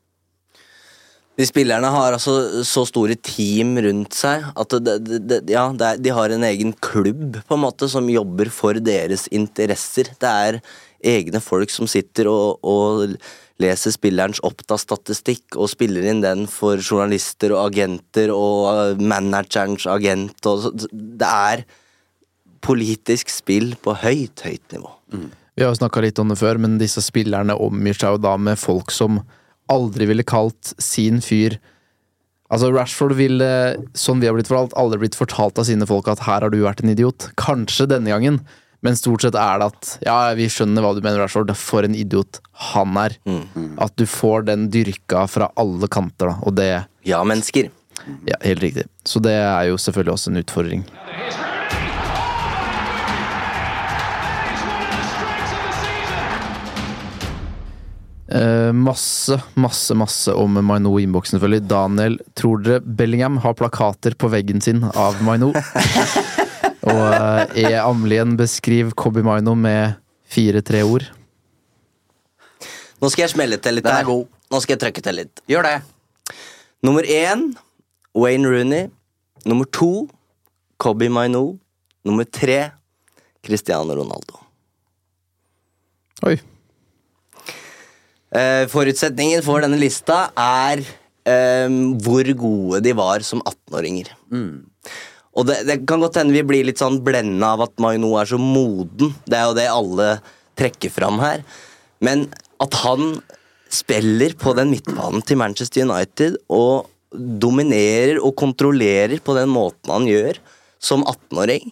[1.41, 6.11] De spillerne har altså så store team rundt seg at det, det, det, ja, de
[6.13, 10.11] har en egen klubb på en måte som jobber for deres interesser.
[10.21, 10.59] Det er
[11.01, 13.15] egne folk som sitter og, og
[13.61, 20.45] leser spillerens Oppda-statistikk og spiller inn den for journalister og agenter og managerens agent.
[20.45, 21.65] Og, det er
[22.61, 24.93] politisk spill på høyt, høyt nivå.
[25.57, 28.61] Vi har snakka litt om det før, men disse spillerne omgir seg jo da med
[28.61, 29.23] folk som
[29.69, 31.59] aldri ville kalt sin fyr
[32.51, 33.47] Altså, Rashford ville,
[33.95, 36.57] sånn vi har blitt fortalt, aldri blitt fortalt av sine folk at her har du
[36.65, 37.29] vært en idiot.
[37.39, 38.41] Kanskje denne gangen,
[38.83, 41.95] men stort sett er det at ja, vi skjønner hva du mener, Rashford, for en
[41.95, 42.41] idiot
[42.73, 43.15] han er.
[43.79, 46.71] At du får den dyrka fra alle kanter, da, og det
[47.07, 47.71] Ja-mennesker.
[48.27, 48.83] Ja, helt riktig.
[49.07, 50.83] Så det er jo selvfølgelig også en utfordring.
[58.31, 61.65] Eh, masse, masse, masse om Maino i innboksen, selvfølgelig.
[61.67, 65.51] Daniel, tror dere Bellingham har plakater på veggen sin av Maino?
[66.91, 67.73] Og uh, E.
[67.77, 69.99] Amlien beskriv Kobi Maino med
[70.31, 71.03] fire-tre ord.
[73.01, 74.23] Nå skal jeg smelle til litt er her.
[74.51, 75.43] Nå skal jeg trykke til litt.
[75.51, 75.75] Gjør det.
[76.85, 77.51] Nummer én
[78.17, 78.87] Wayne Rooney.
[79.45, 80.07] Nummer to
[80.81, 81.59] Kobi Maino.
[82.07, 82.71] Nummer tre
[83.45, 84.39] Cristiano Ronaldo.
[86.25, 86.39] Oi.
[88.31, 90.83] Eh, forutsetningen for denne lista er
[91.27, 91.67] eh,
[92.03, 94.13] hvor gode de var som 18-åringer.
[95.31, 98.29] Og det, det kan godt hende vi blir litt sånn blenda av at Maino er
[98.31, 99.13] så moden.
[99.27, 100.09] Det er jo det alle
[100.59, 101.43] trekker fram her.
[102.03, 102.29] Men
[102.61, 103.19] at han
[103.71, 110.07] spiller på den midtbanen til Manchester United og dominerer og kontrollerer på den måten han
[110.07, 110.39] gjør
[110.81, 111.71] som 18-åring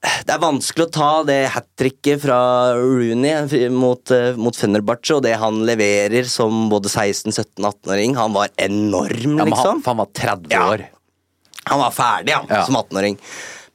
[0.00, 2.38] det er vanskelig å ta det hat tricket fra
[2.78, 8.16] Rooney mot, eh, mot Fenerbahçe og det han leverer som både 16-, 17-, 18-åring.
[8.16, 9.82] Han var enorm, Ja, liksom.
[9.82, 10.64] han, han var 30 Ja.
[10.72, 10.86] år.
[11.68, 12.64] Han var ferdig, han, Ja.
[12.66, 13.18] som 18-åring.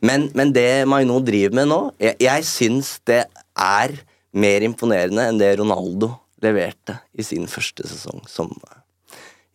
[0.01, 3.21] Men, men det Maino driver med nå, jeg, jeg syns det
[3.55, 3.93] er
[4.35, 6.09] mer imponerende enn det Ronaldo
[6.43, 8.49] leverte i sin første sesong som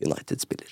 [0.00, 0.70] United-spiller.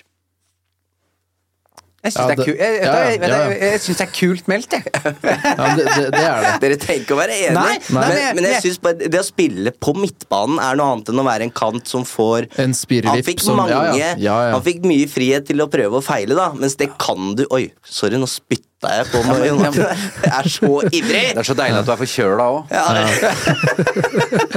[1.99, 4.83] Jeg syns Ja, det, det- er kult meldt, jeg.
[4.95, 6.53] Ja, det, det, det er det.
[6.63, 9.19] Dere trenger ikke å være enige, Nei, nei, men, men- men jeg synes bare det
[9.19, 12.71] å spille på midtbanen er noe annet enn å være en kant som får En
[13.09, 14.13] Han fikk som mange ja, ja.
[14.15, 14.53] Ja, ja.
[14.55, 16.51] Han fikk mye frihet til å prøve og feile, da.
[16.55, 19.43] Mens det kan du Oi, sorry, nå spytta jeg på meg.
[19.43, 21.25] Jeg er så ivrig!
[21.35, 22.59] Det er så deilig at du er forkjøla òg.
[22.71, 22.85] Ja.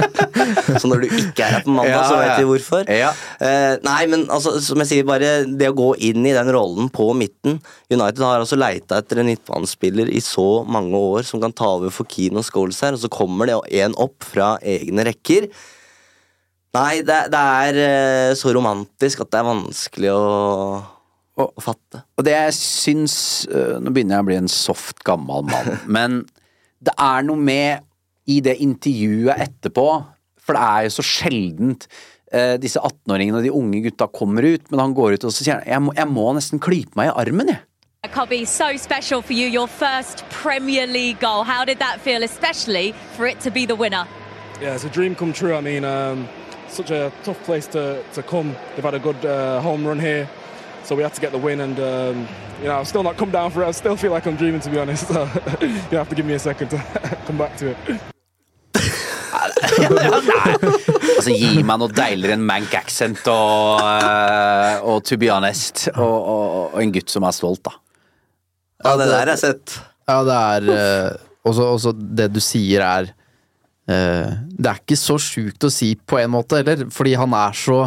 [0.79, 2.89] så når du ikke er her på mandag, Ja, så vet vi hvorfor.
[2.91, 3.11] Ja.
[3.41, 6.89] Uh, nei, men altså, som jeg sier, bare det å gå inn i den rollen
[6.93, 7.59] på midten
[7.91, 11.93] United har altså leita etter en midtbanespiller i så mange år som kan ta over
[11.93, 15.49] for Keane og Scholes her, og så kommer det en opp fra egne rekker.
[16.73, 20.27] Nei, det, det er uh, så romantisk at det er vanskelig å,
[21.37, 22.01] å fatte.
[22.17, 23.15] Og det jeg syns
[23.49, 26.23] øh, Nå begynner jeg å bli en soft, gammel mann, men
[26.83, 27.85] det er noe med
[28.29, 29.87] i det intervjuet etterpå,
[30.43, 31.87] for det er jo så sjeldent
[32.33, 35.43] eh, disse 18-åringene og de unge gutta kommer ut, men han går ut og så
[35.45, 37.63] sier han jeg må, jeg må nesten klype meg i armen, jeg.
[38.11, 41.43] Cobby, so special for you, your first Premier League goal.
[41.43, 44.05] How did that feel, especially for it to be the winner?
[44.61, 45.55] Yeah, it's a dream come true.
[45.55, 46.27] I mean, um,
[46.67, 48.55] such a tough place to, to come.
[48.75, 50.29] They've had a good uh, home run here,
[50.83, 51.61] so we had to get the win.
[51.61, 52.27] And um,
[52.61, 53.67] you know, I've still not come down for it.
[53.67, 55.07] I still feel like I'm dreaming, to be honest.
[55.13, 55.23] So
[55.61, 56.77] you have to give me a second to
[57.25, 58.12] come back to it.
[61.13, 65.87] Altså, Gi meg noe deiligere enn Mank accent og, eh, og To be honest.
[65.93, 67.75] Og, og, og en gutt som er stolt, da.
[68.83, 69.75] Ja, det der har jeg sett.
[70.09, 71.11] Ja, det er eh,
[71.47, 73.11] også, også det du sier er
[73.87, 77.55] eh, Det er ikke så sjukt å si på en måte heller, fordi han er
[77.55, 77.79] så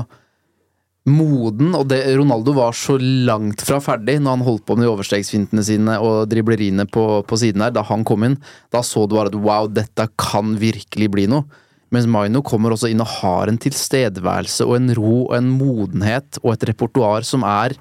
[1.07, 4.91] moden, og det, Ronaldo var så langt fra ferdig når han holdt på med de
[4.91, 8.35] overstegsfintene sine og dribleriene på, på siden her, da han kom inn.
[8.75, 11.47] Da så du bare at wow, dette kan virkelig bli noe.
[11.95, 16.41] Mens Maino kommer også inn og har en tilstedeværelse og en ro og en modenhet
[16.43, 17.77] og et repertoar som er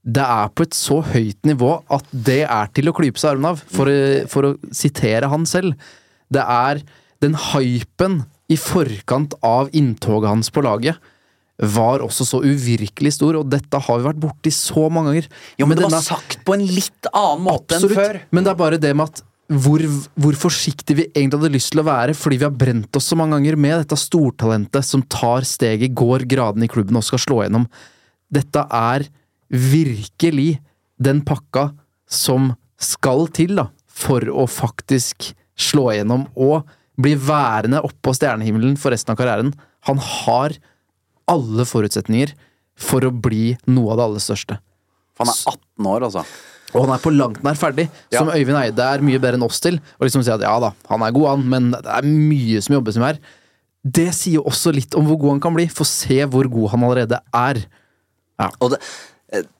[0.00, 3.50] det er på et så høyt nivå at det er til å klype seg armen
[3.52, 3.92] av, for,
[4.32, 5.76] for å sitere han selv.
[6.32, 6.80] Det er
[7.20, 10.96] den hypen i forkant av inntoget hans på laget
[11.60, 15.26] var også så uvirkelig stor, og dette har vi vært borti så mange ganger.
[15.60, 18.20] Jo, men det var sagt på en litt annen måte Absolutt, enn før.
[18.32, 19.82] Men det er bare det med at hvor,
[20.14, 23.18] hvor forsiktig vi egentlig hadde lyst til å være, fordi vi har brent oss så
[23.18, 27.40] mange ganger med dette stortalentet som tar steget, går gradene i klubben og skal slå
[27.44, 27.66] gjennom.
[28.30, 29.08] Dette er
[29.50, 30.60] virkelig
[31.02, 31.72] den pakka
[32.10, 38.94] som skal til da, for å faktisk slå gjennom og bli værende oppå stjernehimmelen for
[38.94, 39.52] resten av karrieren.
[39.88, 40.54] Han har
[41.30, 42.34] alle forutsetninger
[42.80, 44.56] for å bli noe av det aller største.
[45.16, 46.24] For han er 18 år, altså.
[46.70, 48.20] Og han er på langt nær ferdig, Ja.
[48.20, 49.80] som Øyvind Eide er mye bedre enn oss til.
[49.98, 52.76] Og liksom si at ja da, han er god han, men det er mye som
[52.78, 53.18] jobbes med her.
[53.84, 56.84] Det sier også litt om hvor god han kan bli, for se hvor god han
[56.86, 57.62] allerede er.
[58.60, 58.78] Og det,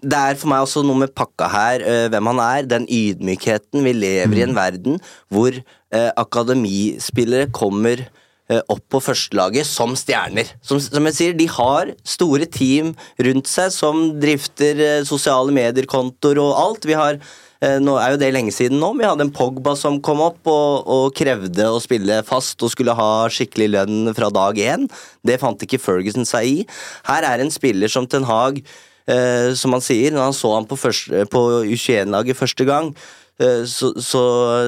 [0.02, 2.68] det er for meg også noe med pakka her, eh, hvem han er.
[2.70, 3.82] Den ydmykheten.
[3.84, 5.00] Vi lever i en verden
[5.32, 8.06] hvor eh, akademispillere kommer
[8.50, 10.48] opp på førstelaget som stjerner.
[10.64, 16.40] Som, som jeg sier, de har store team rundt seg som drifter eh, sosiale medier-kontoer
[16.42, 16.88] og alt.
[16.88, 18.92] Vi har eh, nå er jo det lenge siden nå.
[18.92, 22.74] men Vi hadde en Pogba som kom opp og, og krevde å spille fast og
[22.74, 24.90] skulle ha skikkelig lønn fra dag én.
[25.26, 26.60] Det fant ikke Ferguson seg i.
[27.08, 28.62] Her er en spiller som Ten Hag
[29.10, 33.19] eh, som han sier, når han så han på, på U21-laget første gang, eh,
[33.64, 34.22] så, så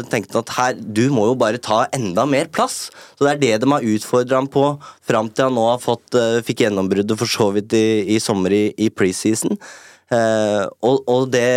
[0.09, 2.87] tenkte han at her, du må jo bare ta enda mer plass.
[3.19, 4.65] Så det er det de har utfordra han på,
[5.05, 8.55] fram til han nå har fått, eh, fikk gjennombruddet for så vidt i, i sommer
[8.57, 9.59] i, i preseason.
[10.13, 11.49] Eh, og, og det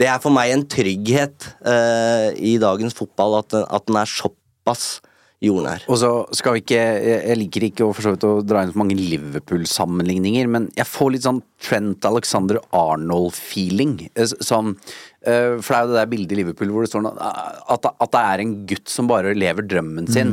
[0.00, 5.02] det er for meg en trygghet eh, i dagens fotball at, at den er såpass
[5.44, 5.84] jordnær.
[5.88, 8.96] Og så skal vi ikke Jeg liker ikke å, vidt å dra inn så mange
[8.96, 14.10] Liverpool-sammenligninger, men jeg får litt sånn Trent Alexander Arnold-feeling.
[14.14, 17.08] eh, Som eh, For det er jo det der bildet i Liverpool hvor det står
[17.12, 20.30] at, at det er en gutt som bare lever drømmen sin.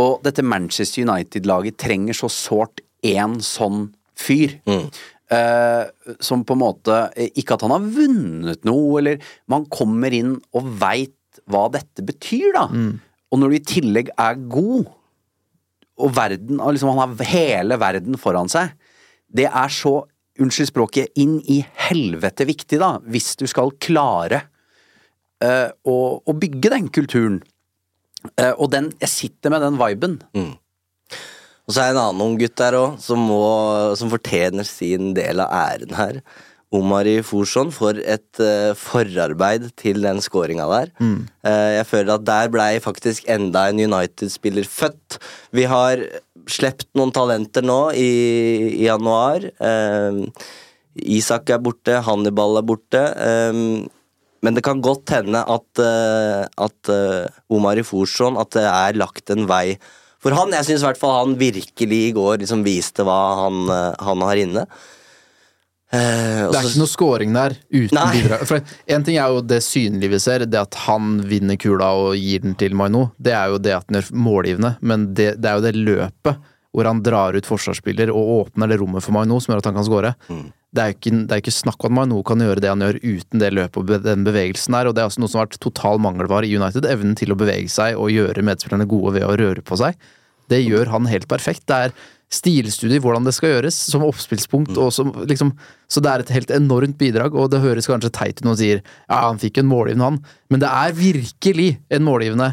[0.00, 3.88] Og dette Manchester United-laget trenger så sårt én sånn
[4.20, 4.58] fyr.
[5.30, 5.84] Eh,
[6.20, 10.32] som på en måte eh, Ikke at han har vunnet noe, eller Man kommer inn
[10.58, 11.14] og veit
[11.46, 12.64] hva dette betyr, da.
[13.30, 14.88] Og når du i tillegg er god,
[16.02, 18.74] og verden liksom Han har hele verden foran seg.
[19.30, 20.00] Det er så,
[20.40, 24.44] unnskyld språket, inn i helvete viktig, da, hvis du skal klare
[25.44, 27.40] uh, å, å bygge den kulturen.
[28.36, 30.18] Uh, og den Jeg sitter med den viben.
[31.68, 33.28] Og så er det en annen ung gutt der òg, som,
[33.94, 36.22] som fortjener sin del av æren her.
[36.70, 40.90] Omari Forsson for et uh, forarbeid til den scoringa der.
[41.42, 45.18] Eh, jeg føler at der blei faktisk enda en United-spiller født.
[45.50, 45.98] Vi har
[46.46, 48.10] sluppet noen talenter nå i,
[48.78, 49.48] i januar.
[49.58, 50.30] Uh,
[51.00, 53.02] Isak er borte, Hannibal er borte.
[54.42, 55.80] men det kan godt hende at,
[56.58, 56.90] at
[57.48, 59.78] Omari Forsson At det er lagt en vei
[60.20, 60.50] for han.
[60.52, 63.70] Jeg syns i hvert fall han virkelig i går liksom viste hva han,
[64.02, 64.66] han har inne.
[65.92, 68.10] Eh, Det er ikke noe scoring der uten Nei.
[68.14, 68.44] bidrag.
[68.46, 68.60] For
[68.94, 72.44] en ting er jo det synlige vi ser, det at han vinner kula og gir
[72.44, 73.08] den til Maino.
[73.18, 76.46] Det er jo det at han gjør målgivende, men det, det er jo det løpet
[76.70, 79.74] hvor han drar ut forsvarsspiller og åpner det rommet for Maino som gjør at han
[79.80, 80.12] kan score.
[80.70, 82.84] Det er jo ikke, det er ikke snakk om at Maino kan gjøre det han
[82.86, 85.48] gjør uten det løpet og den bevegelsen der, og det er også noe som har
[85.48, 86.86] vært total mangelvare i United.
[86.86, 89.98] Evnen til å bevege seg og gjøre medspillerne gode ved å røre på seg.
[90.50, 91.66] Det gjør han helt perfekt.
[91.66, 91.98] Det er
[92.30, 94.76] stilstudie hvordan det skal gjøres, som oppspillspunkt.
[94.78, 95.52] Og som, liksom,
[95.90, 98.60] så det er et helt enormt bidrag, og det høres kanskje teit ut når man
[98.62, 100.20] sier ja, han fikk en målgivende, han,
[100.52, 102.52] men det er virkelig en målgivende.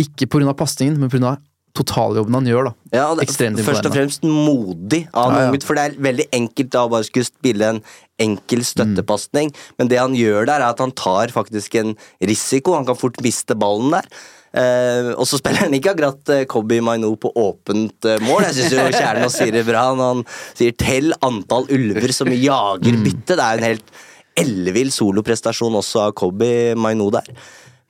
[0.00, 0.52] Ikke pga.
[0.58, 1.36] pasningen, men pga.
[1.74, 2.70] Totaljobben han gjør.
[2.70, 2.72] da.
[2.94, 5.50] Ja, det, Ekstremt først og fremst modig av Ja, ja.
[5.50, 7.82] ung for det er veldig enkelt da å bare skulle spille en
[8.22, 12.76] enkel støttepasning, men det han gjør der, er at han tar faktisk en risiko.
[12.78, 14.06] Han kan fort miste ballen der.
[14.54, 18.44] Eh, og så spiller han ikke akkurat eh, Kobi Maino på åpent eh, mål.
[18.46, 20.22] Jeg syns jo Kjernås sier det bra når han
[20.54, 23.34] sier 'tell antall ulver som jager bytte'.
[23.34, 23.90] Det er jo en helt
[24.38, 27.26] ellevill soloprestasjon også av Kobi Maino der.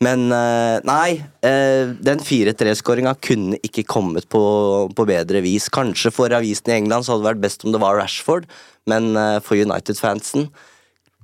[0.04, 1.10] Men eh, nei,
[1.46, 4.42] eh, den 4-3-skåringa kunne ikke kommet på,
[4.96, 5.70] på bedre vis.
[5.72, 8.48] Kanskje for avisen i England så hadde det vært best om det var Rashford,
[8.90, 10.48] men eh, for United-fansen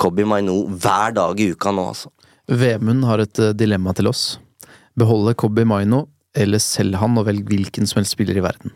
[0.01, 2.12] Cobby Maino hver dag i uka nå, altså.
[2.51, 4.39] Vemund har et dilemma til oss.
[4.99, 8.72] Beholde Cobby Maino, eller selg han og velg hvilken som helst spiller i verden.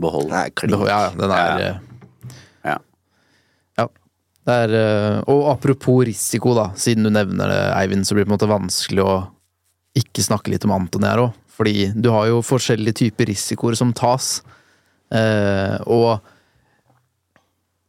[0.00, 0.30] Behold.
[0.30, 0.76] Nei, klink.
[0.76, 1.74] Behold, ja, den er Ja.
[2.70, 2.78] Ja.
[3.80, 3.88] Ja.
[4.46, 4.78] Det er,
[5.28, 8.52] og apropos risiko, da, siden du nevner det, Eivind, så blir det på en måte
[8.52, 9.18] vanskelig å
[9.98, 11.38] ikke snakke litt om Anton her òg.
[11.60, 14.38] Fordi du har jo forskjellige typer risikoer som tas.
[15.12, 16.20] Eh, og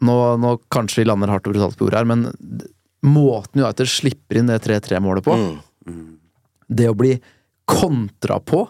[0.01, 2.25] nå, nå kanskje vi lander hardt og brutalt på jordet her, men
[3.05, 5.37] måten United slipper inn det 3-3-målet på,
[5.81, 6.17] Mm.
[6.69, 7.15] det å bli
[7.65, 8.67] kontra på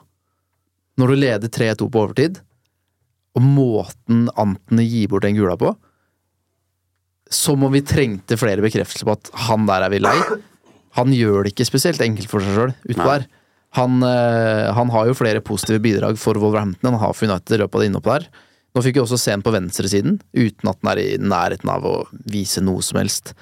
[0.99, 2.37] når du leder 3-2 på overtid,
[3.35, 5.73] og måten Antony gir bort den gula på
[7.31, 10.15] Som om vi trengte flere bekreftelser på at han der er vi lei.
[10.97, 13.27] Han gjør det ikke spesielt enkelt for seg sjøl utpå der.
[13.79, 17.55] Han, eh, han har jo flere positive bidrag for Wolverhampton enn han har for United
[17.55, 18.27] i løpet av det innhoppet der.
[18.71, 21.87] Nå fikk vi også se ham på venstresiden, uten at han er i nærheten av
[21.87, 21.95] å
[22.31, 23.33] vise noe som helst.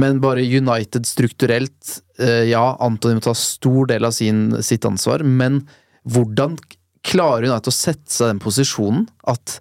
[0.00, 5.24] Men bare United strukturelt, eh, ja, Antony må ta stor del av sin, sitt ansvar,
[5.24, 5.62] men
[6.08, 6.56] hvordan
[7.04, 9.58] klarer United å sette seg i den posisjonen at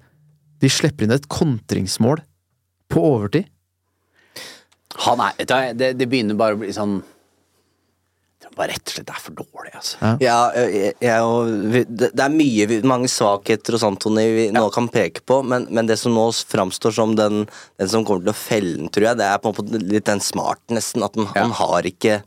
[0.62, 2.24] de slipper inn et kontringsmål
[2.92, 3.50] på overtid?
[5.08, 7.00] Han er, det, det begynner bare å bli sånn
[8.60, 10.12] Er rett og slett er for dårlig, altså.
[10.22, 15.40] Ja, jeg, jeg, det, er mye, mange svakheter hos Antony vi nå kan peke på,
[15.48, 17.46] men, men det som nå framstår som den,
[17.82, 20.10] den som kommer til å felle den, tror jeg, det er på en måte litt
[20.10, 21.08] den smartnessen.
[21.08, 22.20] At han, han har ikke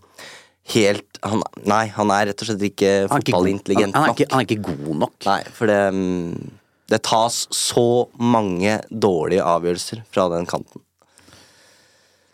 [0.75, 4.07] helt han, Nei, han er rett og slett ikke fotballintelligent nok.
[4.09, 5.17] han, han, han er ikke god nok.
[5.29, 6.55] Nei, for det mm,
[6.95, 7.87] Det tas så
[8.21, 10.84] mange dårlige avgjørelser fra den kanten.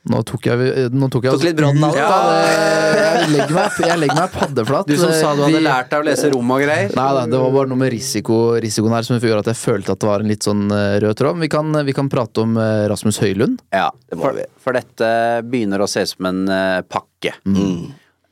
[0.09, 2.01] Nå tok jeg, nå tok jeg Tok litt brodden av det.
[2.01, 2.94] ut.
[2.96, 4.86] Jeg legger meg, jeg legger meg paddeflat.
[4.88, 6.94] Du som sa du hadde lært deg å lese rom og greier.
[6.96, 9.92] Nei da, det var bare noe med risiko, risikoen her som gjorde at jeg følte
[9.92, 11.40] at det var en litt sånn eh, rød tråd.
[11.44, 13.61] Vi kan, vi kan prate om eh, Rasmus Høylund.
[13.76, 14.48] Ja, Det må for, vi.
[14.64, 15.11] for dette
[15.53, 16.42] begynner å se ut som en
[16.88, 17.36] pakke.
[17.36, 17.36] pakke.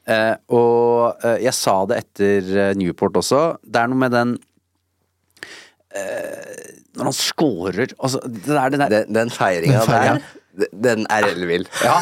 [0.09, 3.43] Eh, og eh, jeg sa det etter eh, Newport også.
[3.61, 4.39] Det er noe med den
[5.93, 9.85] eh, Når han scorer altså, det er den der, Den, den Den feiringa.
[9.85, 10.23] der,
[10.73, 11.67] den er ellevill.
[11.85, 12.01] Ja,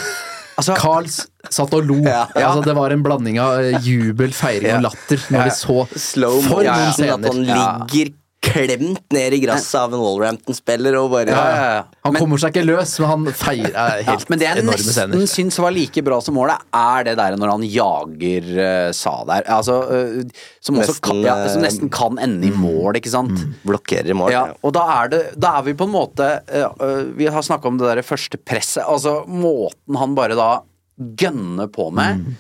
[0.57, 1.99] altså Carls satt og lo.
[2.03, 2.27] Ja.
[2.35, 4.77] Altså, det var en blanding av eh, jubel, feiring Ja.
[4.81, 7.15] og latter når vi så Slow For motion, scener.
[7.15, 7.79] at han ligger Ja.
[7.85, 8.13] ligger
[8.47, 11.83] klemt ned i gresset av en Wolverhampton-spiller og bare Ja, ja, ja.
[12.07, 14.65] Han Men- kommer seg ikke løs, men han feirer helt enorme helt men det jeg
[14.67, 15.27] nesten scener.
[15.33, 19.43] syns var like bra som målet, er det der når han jager uh, Sa der.
[19.59, 20.23] Altså, uh,
[20.61, 23.45] som, også Nesten, kan, ja, som eh, nesten kan ende i mål, ikke sant?
[23.67, 24.33] blokkerer i mål.
[24.35, 27.69] Ja, og da er, det, da er vi på en måte eh, Vi har snakka
[27.69, 28.85] om det der første presset.
[28.87, 30.51] Altså måten han bare da
[30.97, 32.23] gønner på med.
[32.23, 32.37] Mm.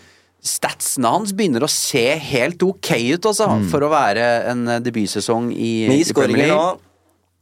[0.46, 5.50] Statsene hans begynner å se helt ok ut, altså, for å være en eh, debutsesong
[5.52, 6.52] i, i Premier.
[6.52, 6.82] League.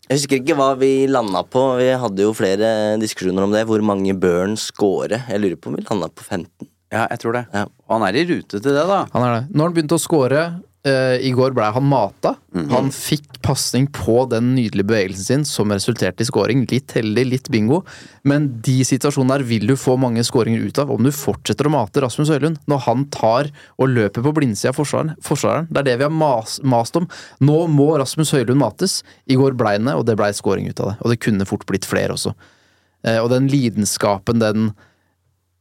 [0.04, 1.62] Jeg husker ikke hva vi landa på.
[1.80, 2.68] Vi hadde jo flere
[3.00, 3.62] diskusjoner om det.
[3.68, 5.22] Hvor mange bør han score?
[5.30, 6.68] Jeg lurer på om vi landa på 15.
[6.92, 7.46] Ja, jeg tror det.
[7.54, 7.64] Ja.
[7.88, 9.00] Og han er i rute til det, da.
[9.14, 9.42] Han er det.
[9.56, 10.42] Når han begynte å score
[10.86, 12.34] eh, I går ble han mata.
[12.54, 12.68] Mhm.
[12.70, 16.64] Han fikk pasning på den nydelige bevegelsen sin som resulterte i scoring.
[16.70, 17.82] Litt heldig, litt bingo.
[18.24, 21.74] Men de situasjonene der vil du få mange scoringer ut av om du fortsetter å
[21.74, 22.62] mate Rasmus Høylund.
[22.70, 25.16] Når han tar og løper på blindsida av forsvareren.
[25.24, 25.68] forsvareren.
[25.70, 27.08] Det er det vi har mas, mast om.
[27.40, 29.02] Nå må Rasmus Høylund mates.
[29.26, 30.96] I går blei det, og det blei scoring ut av det.
[31.02, 32.34] Og det kunne fort blitt flere også.
[33.04, 34.72] Uh, og den lidenskapen, den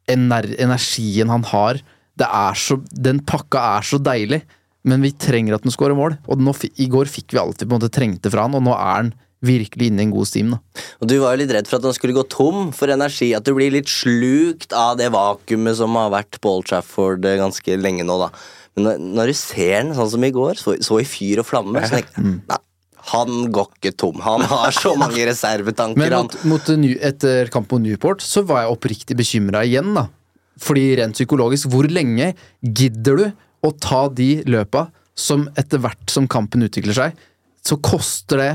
[0.07, 1.79] ener energien han har
[2.19, 4.43] det er så, Den pakka er så deilig,
[4.87, 6.17] men vi trenger at den skårer mål.
[6.27, 8.65] Og nå, I går fikk vi alt vi på en måte trengte fra han, og
[8.65, 9.13] nå er han
[9.43, 10.53] virkelig inne i en god stim.
[10.55, 10.83] Da.
[11.03, 13.33] Og du var jo litt redd for at han skulle gå tom for energi.
[13.35, 17.39] At du blir litt slukt av det vakuumet som har vært på Old Trafford eh,
[17.41, 18.29] ganske lenge nå, da.
[18.79, 21.83] Men når, du ser den sånn som i går, så, så i fyr og flamme,
[21.83, 22.61] så tenker jeg nei,
[23.11, 24.21] han går ikke tom.
[24.23, 25.99] Han har så mange reservetanker.
[25.99, 30.07] Men mot, mot, New- etter kamp mot Newport så var jeg oppriktig bekymra igjen, da.
[30.63, 32.31] Fordi rent psykologisk, hvor lenge
[32.61, 33.25] gidder du
[33.63, 37.19] å ta de løpa som etter hvert som kampen utvikler seg,
[37.63, 38.53] så koster det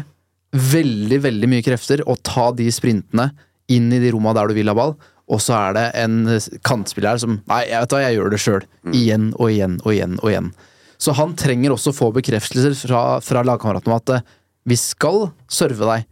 [0.53, 3.31] veldig, veldig mye krefter å ta de sprintene
[3.73, 4.97] inn i de romma der du vil ha ball,
[5.29, 6.21] og så er det en
[6.65, 8.67] kantspiller her som Nei, jeg vet hva, jeg gjør det sjøl.
[8.97, 10.53] Igjen og igjen og igjen og igjen.
[10.99, 14.25] Så han trenger også å få bekreftelser fra, fra lagkameratene om at eh,
[14.69, 16.07] vi skal serve deg,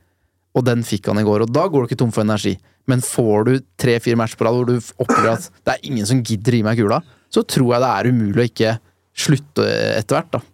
[0.57, 1.47] og den fikk han i går.
[1.47, 2.55] Og da går du ikke tom for energi.
[2.87, 6.21] Men får du tre-fire matcher på rad hvor du opplever at det er ingen som
[6.23, 7.01] gidder å gi meg kula,
[7.33, 8.77] så tror jeg det er umulig å ikke
[9.17, 10.45] slutte etter hvert, da.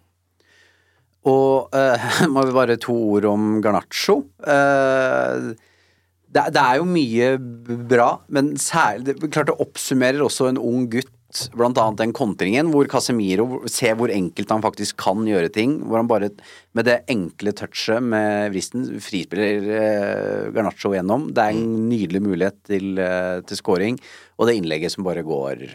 [1.29, 4.21] Og eh, må vi bare to ord om Garnaccio.
[4.43, 5.53] Eh,
[6.33, 7.33] det, det er jo mye
[7.89, 11.11] bra, men særlig det, Klart det oppsummerer også en ung gutt,
[11.57, 15.79] blant annet den kontringen, hvor Casemiro ser hvor enkelt han faktisk kan gjøre ting.
[15.87, 16.29] Hvor han bare
[16.77, 21.31] med det enkle touchet med vristen frispiller eh, Garnaccio gjennom.
[21.33, 23.97] Det er en nydelig mulighet til, eh, til scoring,
[24.37, 25.65] og det innlegget som bare går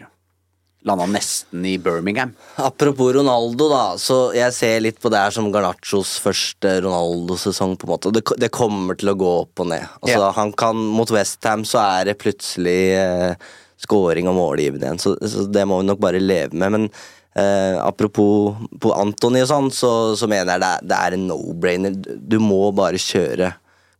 [0.87, 2.29] Landa nesten i Birmingham.
[2.55, 3.81] Apropos Ronaldo, da.
[3.99, 7.75] Så jeg ser litt på det her som Garnachos første Ronaldo-sesong.
[7.77, 9.83] på en måte det, det kommer til å gå opp og ned.
[10.01, 10.31] Altså, Ja.
[10.37, 13.35] han kan, Mot Westham så er det plutselig eh,
[13.79, 16.71] scoring og målgivende igjen, så, så det må vi nok bare leve med.
[16.71, 16.89] Men
[17.35, 21.27] eh, apropos på Antony og sånn, så, så mener jeg det er, det er en
[21.27, 21.95] no-brainer.
[21.99, 23.51] Du, du må bare kjøre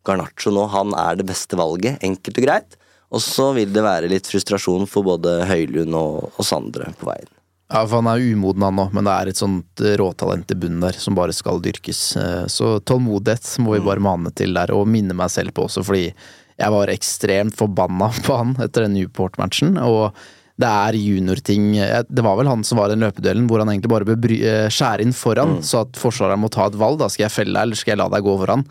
[0.07, 0.63] Garnaccio nå.
[0.71, 2.79] Han er det beste valget, enkelt og greit.
[3.09, 7.29] Og så vil det være litt frustrasjon for både Høylund og, og Sandre på veien.
[7.69, 10.57] Ja, for Han er umoden han nå, men det er et sånt eh, råtalent i
[10.57, 11.99] bunnen der som bare skal dyrkes.
[12.17, 15.83] Eh, Så tålmodighet må vi bare mane til der, og minne meg selv på også,
[15.85, 19.77] fordi jeg var ekstremt forbanna på han etter den Newport-matchen.
[19.85, 20.17] Og
[20.59, 21.69] det er juniorting
[22.09, 24.65] Det var vel han som var i den løpeduellen hvor han egentlig bare bør eh,
[24.73, 26.97] skjære inn foran, så at forsvareren må ta et valg.
[27.01, 28.65] Da skal jeg felle deg, eller skal jeg la deg gå foran?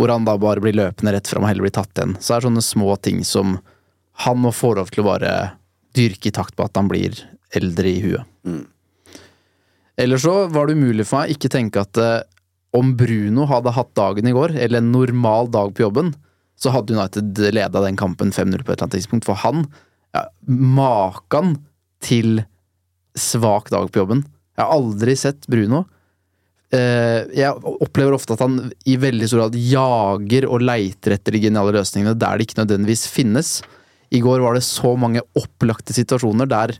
[0.00, 2.16] Hvor han da bare blir løpende rett fram og heller blir tatt igjen.
[2.16, 3.58] Så det er sånne små ting som
[4.24, 5.34] han må få lov til å bare
[5.96, 7.18] dyrke i takt på at han blir
[7.56, 8.24] eldre i huet.
[10.00, 12.22] Eller så var det umulig for meg ikke tenke at eh,
[12.76, 16.12] om Bruno hadde hatt dagen i går, eller en normal dag på jobben,
[16.60, 19.26] så hadde United leda den kampen 5-0 på et eller annet tidspunkt.
[19.26, 19.64] For han,
[20.14, 21.56] ja, makan
[22.04, 22.44] til
[23.18, 24.22] svak dag på jobben.
[24.56, 25.86] Jeg har aldri sett Bruno.
[26.70, 27.50] Eh, jeg
[27.82, 32.14] opplever ofte at han i veldig stor grad jager og leiter etter de geniale løsningene
[32.14, 33.58] der det ikke nødvendigvis finnes.
[34.14, 36.76] I går var det så mange opplagte situasjoner der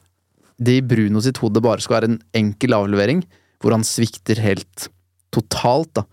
[0.60, 3.22] det i Bruno sitt hode bare skal være en enkel avlevering,
[3.60, 4.90] hvor han svikter helt
[5.34, 6.04] totalt, da.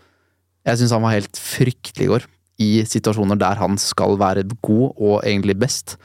[0.67, 2.27] Jeg syns han var helt fryktelig i går,
[2.63, 5.97] i situasjoner der han skal være god og egentlig best.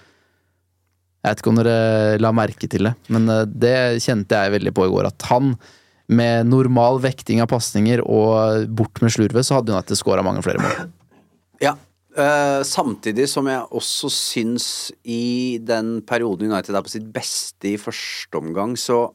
[1.23, 4.75] Jeg vet ikke om dere la merke til det, men eh, det kjente jeg veldig
[4.75, 5.55] på i går, at han
[6.15, 10.63] med normal vekting av pasninger og bort med slurvet, så hadde United skåra mange flere
[10.63, 10.93] mål.
[11.63, 11.77] Ja.
[12.13, 14.67] Uh, samtidig som jeg også syns
[15.09, 19.07] i den perioden United er på sitt beste i første omgang, så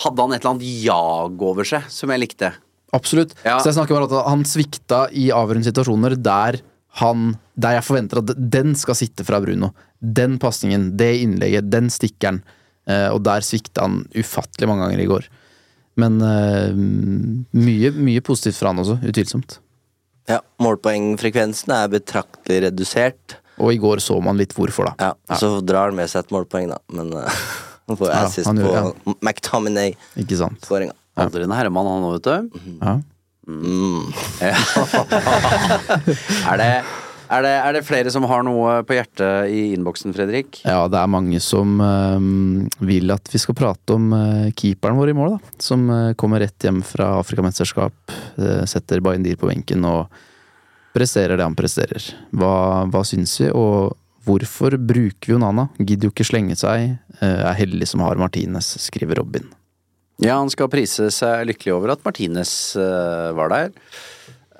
[0.00, 2.54] hadde han et eller annet jag over seg som jeg likte.
[2.96, 3.34] Absolutt.
[3.44, 3.58] Ja.
[3.60, 6.60] Så jeg snakker bare om at han svikta i avgjørende situasjoner der
[7.00, 9.70] han Der jeg forventer at den skal sitte fra Bruno.
[10.00, 12.42] Den pasningen, det innlegget, den stikkeren.
[12.88, 15.28] Uh, og der svikta han ufattelig mange ganger i går.
[16.00, 16.72] Men uh,
[17.52, 19.58] mye, mye positivt fra han også, utvilsomt.
[20.30, 23.36] Ja, Målpoengfrekvensen er betraktelig redusert.
[23.60, 24.92] Og i går så man litt hvorfor, da.
[25.10, 26.78] Ja, Så drar han med seg et målpoeng, da.
[26.96, 27.42] Men uh,
[27.90, 28.86] han får Ja, assist han på ja.
[29.20, 30.24] McTominay-skåringa.
[30.24, 30.60] Ikke sant.
[31.20, 32.36] Aldri en herremann, han òg, vet du.
[32.80, 32.94] Ja.
[33.42, 34.06] Mm.
[36.50, 36.68] er, det,
[37.32, 40.60] er, det, er det flere som har noe på hjertet i innboksen, Fredrik?
[40.66, 42.26] Ja, det er mange som eh,
[42.84, 45.54] vil at vi skal prate om eh, keeperen vår i mål, da.
[45.62, 50.12] Som eh, kommer rett hjem fra Afrikamesterskap, uh, setter Baindir på benken og
[50.92, 52.04] presterer det han presterer.
[52.36, 52.52] Hva,
[52.92, 55.70] hva syns vi, og hvorfor bruker vi Onana?
[55.80, 56.98] Gidder jo ikke slenge seg.
[57.22, 59.48] er heldig som har Martinez, skriver Robin.
[60.22, 63.72] Ja, han skal prise seg lykkelig over at Martinez var der.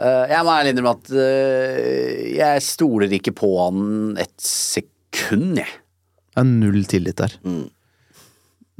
[0.02, 5.78] Eh, jeg må ærlig innrømme at eh, jeg stoler ikke på han et sekund, jeg.
[6.32, 7.36] Det er null tillit der.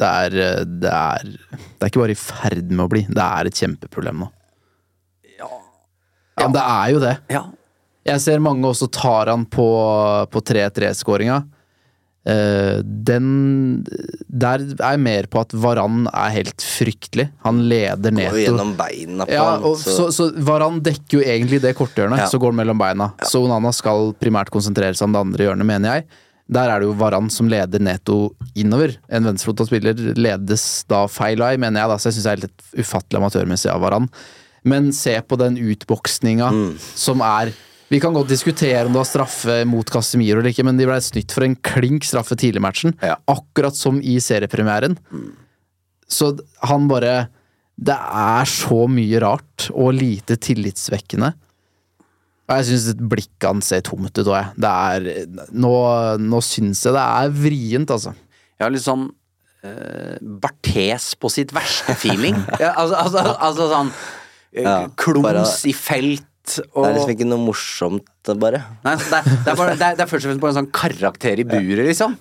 [0.03, 3.27] Det er, eh, det er Det er ikke bare i ferd med å bli, det
[3.27, 4.31] er et kjempeproblem nå.
[5.39, 7.16] Ja, men det er jo det.
[7.31, 7.43] Ja.
[8.09, 9.66] Jeg ser mange også tar han på,
[10.33, 11.37] på 3-3-skåringa.
[12.25, 13.83] Eh, den
[14.31, 17.31] Der er jeg mer på at Varan er helt fryktelig.
[17.45, 18.37] Han leder Går Neto.
[18.39, 19.62] jo gjennom beina på Ja, han.
[19.77, 19.97] så.
[19.97, 22.27] så, så Varan dekker jo egentlig det korthjørnet, Ja.
[22.31, 23.11] så går han mellom beina.
[23.27, 26.07] Så Onana skal primært konsentrere seg om det andre hjørnet, mener jeg.
[26.53, 28.97] Der er det jo Varan som leder Neto innover.
[29.11, 32.43] En venstrefota spiller ledes da feil vei, mener jeg, da, så jeg syns det er
[32.47, 34.09] litt ufattelig amatørmessig av Varan.
[34.64, 36.53] Men se på den utboksninga
[36.95, 37.51] som er
[37.93, 40.97] Vi kan godt diskutere om det var straffe mot Casemiro eller ikke, men de ble
[41.05, 42.95] snytt for en klink straffe tidlig i matchen.
[43.05, 43.18] Ja.
[43.28, 44.97] Akkurat som i seriepremieren.
[46.09, 46.32] Så
[46.64, 47.28] han bare
[47.76, 51.32] Det er så mye rart og lite tillitsvekkende.
[52.49, 54.51] Og jeg syns blikket hans ser tomt ut òg, jeg.
[54.61, 55.72] Det er Nå,
[56.20, 58.12] nå syns jeg det er vrient, altså.
[58.59, 62.36] Jeg har litt sånn uh, Barthes på sitt verste feeling.
[62.62, 63.93] ja, altså, altså, altså sånn
[64.53, 68.64] eh, Ja, Klums bare- i felt Det er liksom ikke noe morsomt, bare.
[68.82, 70.61] Nei, det, er, det, er bare, det, er, det er først og fremst bare en
[70.61, 72.16] sånn karakter i buret, liksom.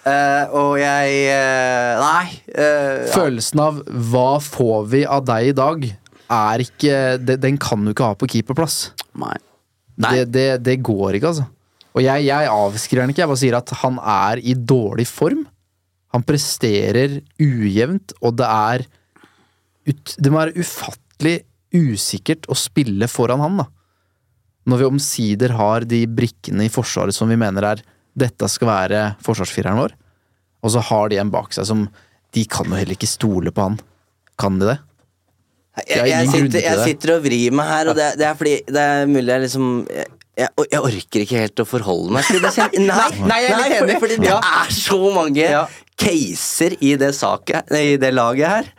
[0.00, 2.28] Uh, og jeg uh, Nei.
[2.54, 3.10] Uh, ja.
[3.12, 5.82] Følelsen av 'hva får vi av deg i dag',
[6.30, 8.94] er ikke Den kan du ikke ha på keeperplass.
[9.18, 9.36] Nei.
[10.00, 11.48] Det, det, det går ikke, altså.
[11.90, 15.42] Og jeg, jeg avskriver han ikke, jeg bare sier at han er i dårlig form.
[16.14, 18.86] Han presterer ujevnt, og det er
[19.90, 21.36] ut, Det må være ufattelig
[21.74, 23.66] usikkert å spille foran han, da.
[24.70, 27.82] Når vi omsider har de brikkene i Forsvaret som vi mener er
[28.20, 29.96] dette skal være forsvarsfireren vår,
[30.60, 31.88] og så har de en bak seg som
[32.30, 33.76] De kan jo heller ikke stole på han.
[34.38, 34.76] Kan de det?
[35.88, 38.52] Jeg, er jeg, sitter, jeg sitter og vrir meg her, og det, det er fordi
[38.68, 40.06] det er mulig jeg liksom jeg,
[40.38, 42.52] jeg, jeg orker ikke helt å forholde meg til det.
[42.90, 43.96] Nei, Nei, jeg er litt enig.
[44.04, 45.48] fordi det er så mange
[46.00, 48.70] caser i det, saket, i det laget her.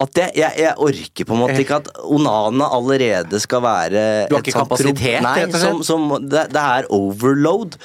[0.00, 4.36] At jeg, jeg, jeg orker på en måte ikke at Onana allerede skal være Du
[4.38, 7.76] har ikke kapasitet, Nei, som, som, det, det er overload.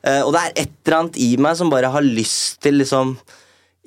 [0.00, 3.18] Uh, og det er et eller annet i meg som bare har lyst til liksom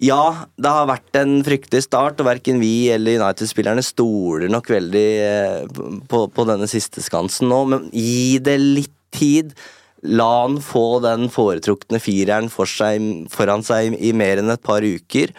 [0.01, 5.09] ja, det har vært en fryktelig start, og verken vi eller United-spillerne stoler nok veldig
[5.21, 9.53] uh, på, på denne siste skansen nå, men gi det litt tid.
[10.01, 14.81] La han få den foretrukne fireren for seg, foran seg i mer enn et par
[14.81, 15.33] uker.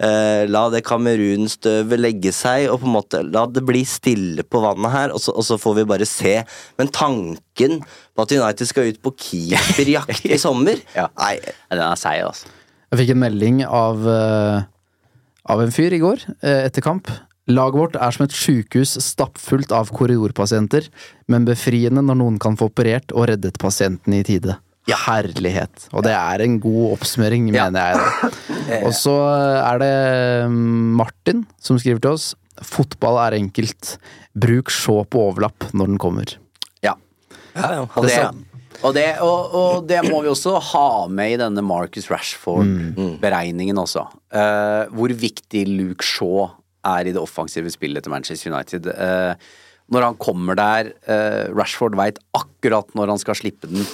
[0.00, 4.62] Eh, la det Kamerun-støvet legge seg, og på en måte la det bli stille på
[4.64, 6.38] vannet her, og så, og så får vi bare se.
[6.80, 11.10] Men tanken på at United skal ut på keeperjakt i sommer Ja.
[11.20, 11.36] Nei,
[11.68, 12.48] Den er seig, altså.
[12.90, 14.62] Jeg fikk en melding av, eh,
[15.52, 17.12] av en fyr i går, eh, etter kamp.
[17.50, 20.88] Laget vårt er som et sjukehus stappfullt av korridorpasienter,
[21.30, 24.56] men befriende når noen kan få operert og reddet pasienten i tide.
[24.88, 25.88] Herlighet.
[25.92, 28.30] Og det er en god oppsummering, mener jeg.
[28.86, 29.16] Og så
[29.60, 29.94] er det
[30.50, 32.30] mm, Martin som skriver til oss.
[32.66, 33.96] Fotball er enkelt.
[34.38, 36.36] Bruk sjå på overlapp når den kommer.
[36.84, 36.96] Ja.
[37.54, 37.84] ja, ja.
[37.90, 38.18] Og det,
[38.80, 44.06] og, det, og, og det må vi også ha med i denne Marcus Rashford-beregningen også.
[44.32, 46.48] Uh, hvor viktig Luke Shaw
[46.88, 48.88] er i det offensive spillet til Manchester United.
[48.88, 49.34] Uh,
[49.90, 53.84] når han kommer der, uh, Rashford veit akkurat når han skal slippe den.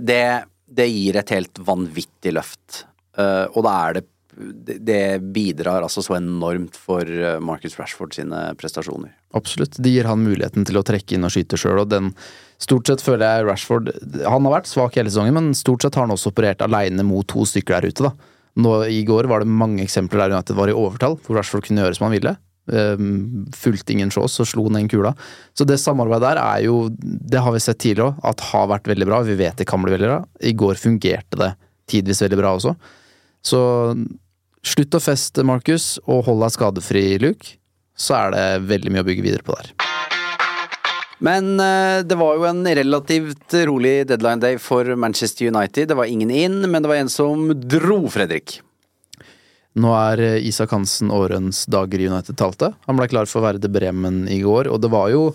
[0.00, 0.24] Det,
[0.66, 2.86] det gir et helt vanvittig løft.
[3.18, 8.38] Uh, og da er det det bidrar altså så enormt for eh, Marcus Rashford sine
[8.56, 9.10] prestasjoner.
[9.36, 9.76] Absolutt.
[9.76, 12.14] Det gir han muligheten til å trekke inn og skyte sjøl, og den
[12.62, 13.88] Stort sett føler jeg Rashford
[14.22, 17.26] Han har vært svak hele sesongen, men stort sett har han også operert aleine mot
[17.26, 18.32] to stykker der ute, da.
[18.62, 21.82] Nå, I går var det mange eksempler der United var i overtall, hvor Rashford kunne
[21.82, 22.34] gjøre som han ville.
[22.70, 25.10] Um, fulgte ingen sjås og slo den kula.
[25.50, 28.86] Så det samarbeidet der er jo Det har vi sett tidligere òg, at har vært
[28.86, 29.22] veldig bra.
[29.26, 30.20] Vi vet det kan bli veldig bra.
[30.46, 31.52] I går fungerte det
[31.90, 32.76] tidvis veldig bra også.
[33.42, 33.60] Så
[34.62, 37.56] slutt å feste, Markus, og hold deg skadefri, Luke.
[37.98, 39.74] Så er det veldig mye å bygge videre på der.
[41.22, 45.90] Men eh, det var jo en relativt rolig deadline day for Manchester United.
[45.90, 48.60] Det var ingen inn, men det var en som dro, Fredrik.
[49.80, 52.72] Nå er eh, Isak Hansen årens dager i United talte.
[52.88, 55.30] Han ble klar for Verde Bremen i går, og det var jo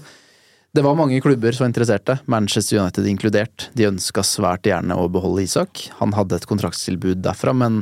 [0.75, 3.69] det var mange klubber som interesserte, Manchester United inkludert.
[3.73, 5.87] De ønska svært gjerne å beholde Isak.
[5.97, 7.79] Han hadde et kontraktstilbud derfra, men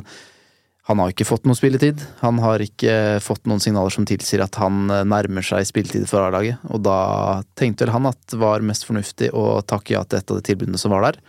[0.85, 1.99] han har ikke fått noe spilletid.
[2.21, 6.23] Han har ikke fått noen signaler som tilsier at han eh, nærmer seg spilletid for
[6.23, 6.99] A-laget, og da
[7.57, 10.45] tenkte vel han at det var mest fornuftig å takke ja til et av de
[10.45, 11.19] tilbudene som var der.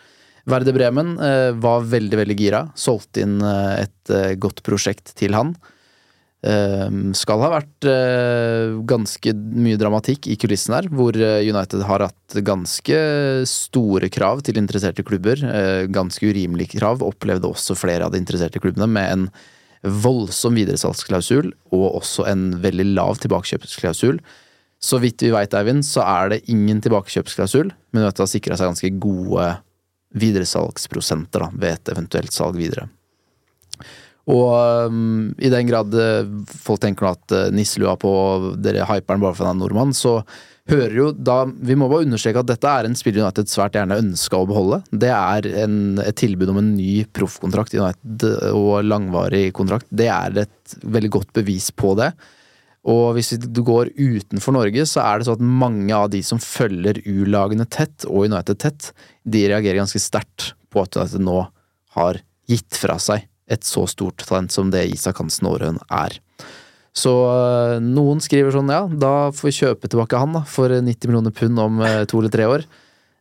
[0.47, 2.67] Verde Bremen eh, var veldig, veldig gira.
[2.79, 5.57] Solgte inn eh, et eh, godt prosjekt til han.
[7.17, 7.87] Skal ha vært
[8.87, 12.99] ganske mye dramatikk i kulissen her, hvor United har hatt ganske
[13.51, 15.43] store krav til interesserte klubber.
[15.91, 17.03] Ganske urimelige krav.
[17.03, 19.27] Opplevde også flere av de interesserte klubbene med en
[20.05, 24.21] voldsom videresalgsklausul og også en veldig lav tilbakekjøpsklausul.
[24.79, 28.71] Så vidt vi veit, Eivind, så er det ingen tilbakekjøpsklausul, men United har sikra seg
[28.71, 29.51] ganske gode
[30.15, 32.87] videresalgsprosenter da, ved et eventuelt salg videre.
[34.27, 38.11] Og um, i den grad eh, folk tenker at uh, nisselua på
[38.59, 40.19] dere hyperen bare for han er nordmann, så
[40.67, 44.01] hører jo da Vi må bare understreke at dette er en spiller United svært gjerne
[44.03, 44.81] ønska å beholde.
[44.91, 49.87] Det er en, et tilbud om en ny proffkontrakt i United og langvarig kontrakt.
[49.95, 52.11] Det er et veldig godt bevis på det.
[52.87, 56.39] Og hvis du går utenfor Norge, så er det sånn at mange av de som
[56.43, 58.93] følger U-lagene tett, og United tett,
[59.27, 61.41] de reagerer ganske sterkt på at United nå
[61.97, 66.19] har gitt fra seg et så stort talent som det Isak Hansen Aarøen er.
[66.97, 71.11] Så øh, noen skriver sånn, ja, da får vi kjøpe tilbake han da, for 90
[71.11, 72.65] millioner pund om øh, to eller tre år.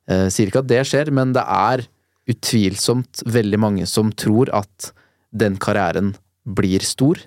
[0.08, 1.84] Eh, sier ikke at det skjer, men det er
[2.32, 4.92] utvilsomt veldig mange som tror at
[5.36, 6.14] den karrieren
[6.46, 7.20] blir stor.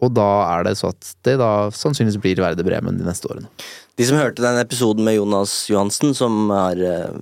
[0.00, 3.50] Og da er det så at det da sannsynligvis blir Verde Bremen de neste årene.
[4.00, 7.20] De som hørte den episoden med Jonas Johansen, som er eh,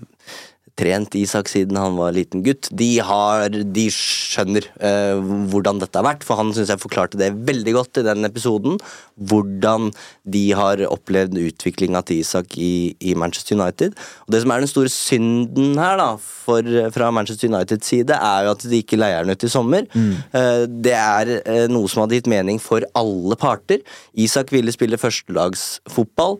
[0.78, 5.18] trent Isak siden han var liten gutt, de, har, de skjønner uh,
[5.50, 6.26] hvordan dette har vært.
[6.26, 8.78] For han syns jeg forklarte det veldig godt i den episoden.
[9.18, 9.90] Hvordan
[10.28, 13.96] de har opplevd utviklinga til Isak i, i, Manchester United.
[14.26, 18.46] Og Det som er den store synden her, da, for, fra Manchester Uniteds side, er
[18.46, 19.88] jo at de ikke leier den ut i sommer.
[19.94, 20.14] Mm.
[20.34, 23.82] Uh, det er uh, noe som hadde gitt mening for alle parter.
[24.18, 26.38] Isak ville spille førstelagsfotball.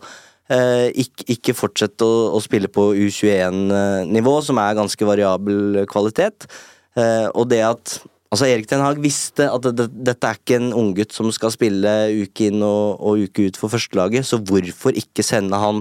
[0.49, 6.49] Eh, ikke, ikke fortsette å, å, spille på U21-nivå, som er ganske variabel kvalitet.
[6.97, 10.69] Eh, og det at Altså Erik Ten Hag visste at det, dette er ikke en
[10.77, 15.25] unggutt som skal spille uke inn og, og uke ut for førstelaget, så hvorfor ikke
[15.25, 15.81] sende han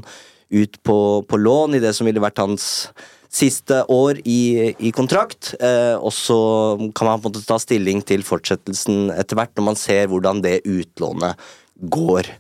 [0.56, 0.98] ut på,
[1.28, 2.88] på, lån i det som ville vært hans
[3.28, 5.58] siste år i, i kontrakt?
[5.60, 6.40] Eh, og så
[6.96, 10.40] kan man på en måte ta stilling til fortsettelsen etter hvert, når man ser hvordan
[10.46, 11.50] det utlånet
[11.92, 12.32] går.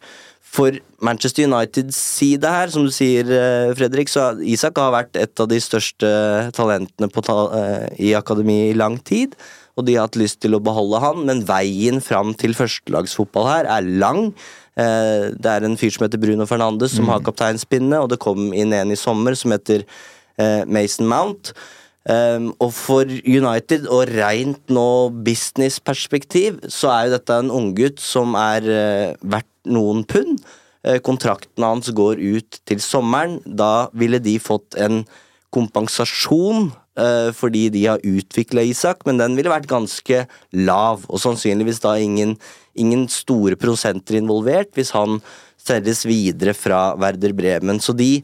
[0.53, 5.39] For Manchester Uniteds side her, som du sier, eh, Fredrik, så Isak har vært et
[5.39, 6.09] av de største
[6.57, 9.35] talentene ta eh, i akademi i lang tid.
[9.77, 13.69] Og de har hatt lyst til å beholde han, men veien fram til førstelagsfotball her
[13.75, 14.31] er lang.
[14.77, 17.13] Eh, det er en fyr som heter Bruno Fernandes som mm.
[17.13, 19.85] har kapteinspinnet, og det kom inn en i sommer som heter
[20.69, 21.49] Mason Mount.
[22.07, 24.87] Um, og for United, og rent nå
[25.27, 30.39] businessperspektiv, så er jo dette en unggutt som er uh, verdt noen pund.
[30.87, 33.41] Uh, kontrakten hans går ut til sommeren.
[33.43, 35.01] Da ville de fått en
[35.51, 40.23] kompensasjon uh, fordi de har utvikla Isak, men den ville vært ganske
[40.55, 42.37] lav, og sannsynligvis da ingen,
[42.79, 45.19] ingen store prosenter involvert hvis han
[45.59, 47.83] selges videre fra Werder Bremen.
[47.83, 48.21] Så de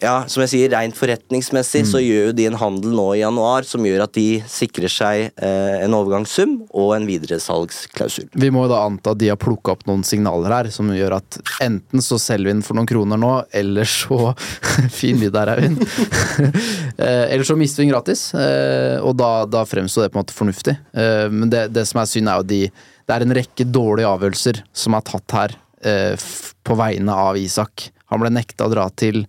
[0.00, 1.88] ja, som jeg sier, rent forretningsmessig mm.
[1.90, 5.24] så gjør jo de en handel nå i januar som gjør at de sikrer seg
[5.28, 8.30] eh, en overgangssum og en videresalgsklausul.
[8.32, 11.18] Vi må jo da anta at de har plukka opp noen signaler her som gjør
[11.18, 14.32] at enten så selger vi den for noen kroner nå, eller så
[14.98, 15.82] Fin lyd der, Eivind.
[17.04, 20.22] eh, eller så mister vi den gratis, eh, og da, da fremstår det på en
[20.22, 20.74] måte fornuftig.
[20.96, 22.62] Eh, men det, det, som er synd, er jo de
[23.08, 25.54] Det er en rekke dårlige avgjørelser som er tatt her
[26.66, 27.86] på vegne av Isak.
[28.10, 29.22] Han ble nekta å dra til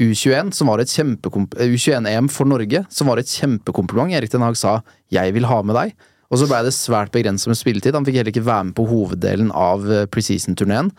[0.00, 4.12] U21, som var et U21-EM for Norge, som var et kjempekompliment.
[4.16, 5.92] Erik Den Haag sa 'jeg vil ha med deg',
[6.30, 7.94] og så blei det svært begrenset med spilletid.
[7.94, 10.90] Han fikk heller ikke være med på hoveddelen av eh, preseason-turneen.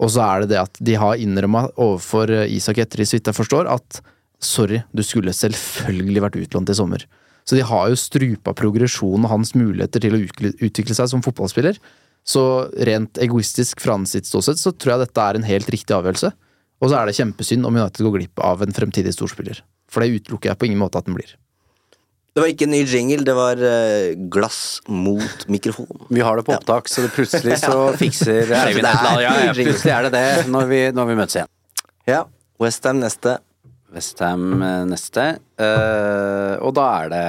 [0.00, 3.26] Og så er det det at de har innrømma overfor eh, Isak Etterli, så vidt
[3.26, 4.00] jeg forstår, at
[4.40, 7.04] sorry, du skulle selvfølgelig vært utlånt i sommer.
[7.44, 10.22] Så de har jo strupa progresjonen og hans muligheter til å
[10.62, 11.76] utvikle seg som fotballspiller.
[12.24, 16.30] Så rent egoistisk fra hans ståsted så tror jeg dette er en helt riktig avgjørelse.
[16.80, 19.60] Og så er det kjempesynd om United går glipp av en fremtidig storspiller.
[19.90, 21.34] For det utelukker jeg på ingen måte at den blir.
[22.30, 25.88] Det var ikke en ny jingle, det var uh, glass mot mikrofon.
[26.14, 26.94] Vi har det på opptak, ja.
[26.94, 30.70] så det plutselig så fikser Eivind et eller Ja, ja, plutselig er det det når
[30.70, 31.50] vi, når vi møtes igjen.
[32.08, 32.22] Ja.
[32.60, 33.38] Westham neste.
[33.90, 35.26] Westham eh, neste.
[35.58, 37.26] Uh, og da er det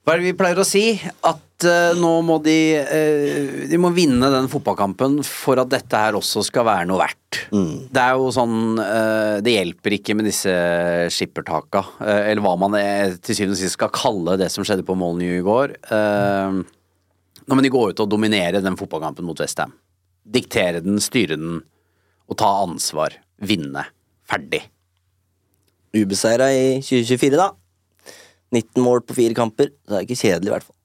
[0.00, 0.84] Hva er det vi pleier å si?
[1.20, 6.18] At uh, nå må de uh, De må vinne den fotballkampen for at dette her
[6.18, 7.40] også skal være noe verdt.
[7.54, 7.90] Mm.
[7.92, 10.54] Det er jo sånn uh, Det hjelper ikke med disse
[11.14, 14.98] skippertaka, eller hva man er, til syvende og sist skal kalle det som skjedde på
[14.98, 15.76] Molyneux i går.
[17.46, 19.72] nå må de gå ut og dominere den fotballkampen mot Westham.
[20.24, 21.62] Diktere den, styre den,
[22.30, 23.16] og ta ansvar.
[23.40, 23.86] Vinne.
[24.30, 24.62] Ferdig.
[25.96, 27.50] Ubeseira i 2024, da.
[28.54, 29.72] 19 mål på fire kamper.
[29.86, 30.79] Det er ikke kjedelig, i hvert fall.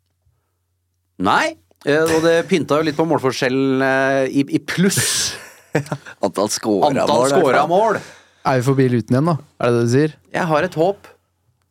[1.23, 1.55] Nei,
[1.87, 5.35] eh, og det pynta jo litt på målforskjellen eh, i, i pluss.
[6.25, 7.03] Antall scora mål.
[7.05, 7.99] Antall mål.
[8.45, 9.37] Er vi forbi Luton igjen, da?
[9.59, 10.17] Er det det du sier?
[10.35, 11.07] Jeg har et håp.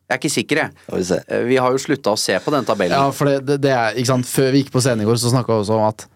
[0.04, 0.82] Jeg er ikke sikker, jeg.
[0.88, 2.96] Vi, eh, vi, har jo slutta å se på den tabellen.
[2.96, 4.28] Ja, for det, det, det er, ikke sant?
[4.28, 6.06] Før vi gikk på scenen i går, så snakka vi også om at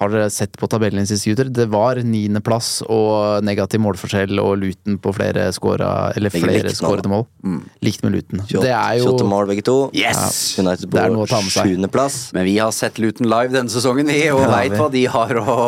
[0.00, 1.50] har dere sett på tabellen sist, gutter?
[1.52, 7.26] Det var niendeplass og negativ målforskjell og Luton på flere skåra Eller flere skårede mål.
[7.44, 7.60] Mm.
[7.84, 8.42] Likt med Luton.
[8.48, 9.76] Det er jo 28 mål begge to.
[9.92, 10.56] Yes!
[10.56, 12.18] Ja, United på sjuendeplass.
[12.32, 15.42] Men vi har sett Luton live denne sesongen, vi, og ja, veit hva de har
[15.42, 15.58] å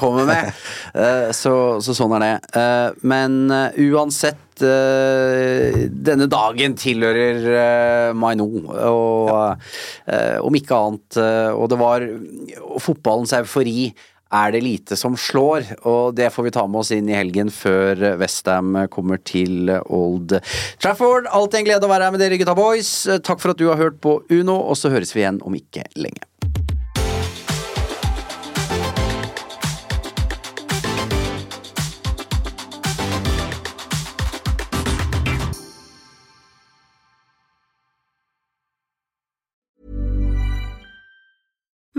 [0.00, 0.52] komme med.
[0.92, 2.58] Eh, så, så sånn er det.
[2.60, 3.78] Eh, men eh,
[4.52, 9.56] uansett uh, denne dagen tilhører uh, Maino, og ja.
[10.06, 11.18] uh, om ikke annet
[11.56, 12.06] Og det var
[12.80, 13.92] fotballens eufori
[14.32, 17.50] er det lite som slår, og det får vi ta med oss inn i helgen
[17.52, 20.32] før Westham kommer til Old
[20.80, 21.28] Trafford.
[21.28, 22.94] Alltid en glede å være her med dere, gutta boys.
[23.20, 25.84] Takk for at du har hørt på Uno, og så høres vi igjen om ikke
[26.00, 26.31] lenge.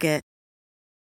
[0.00, 0.29] Target.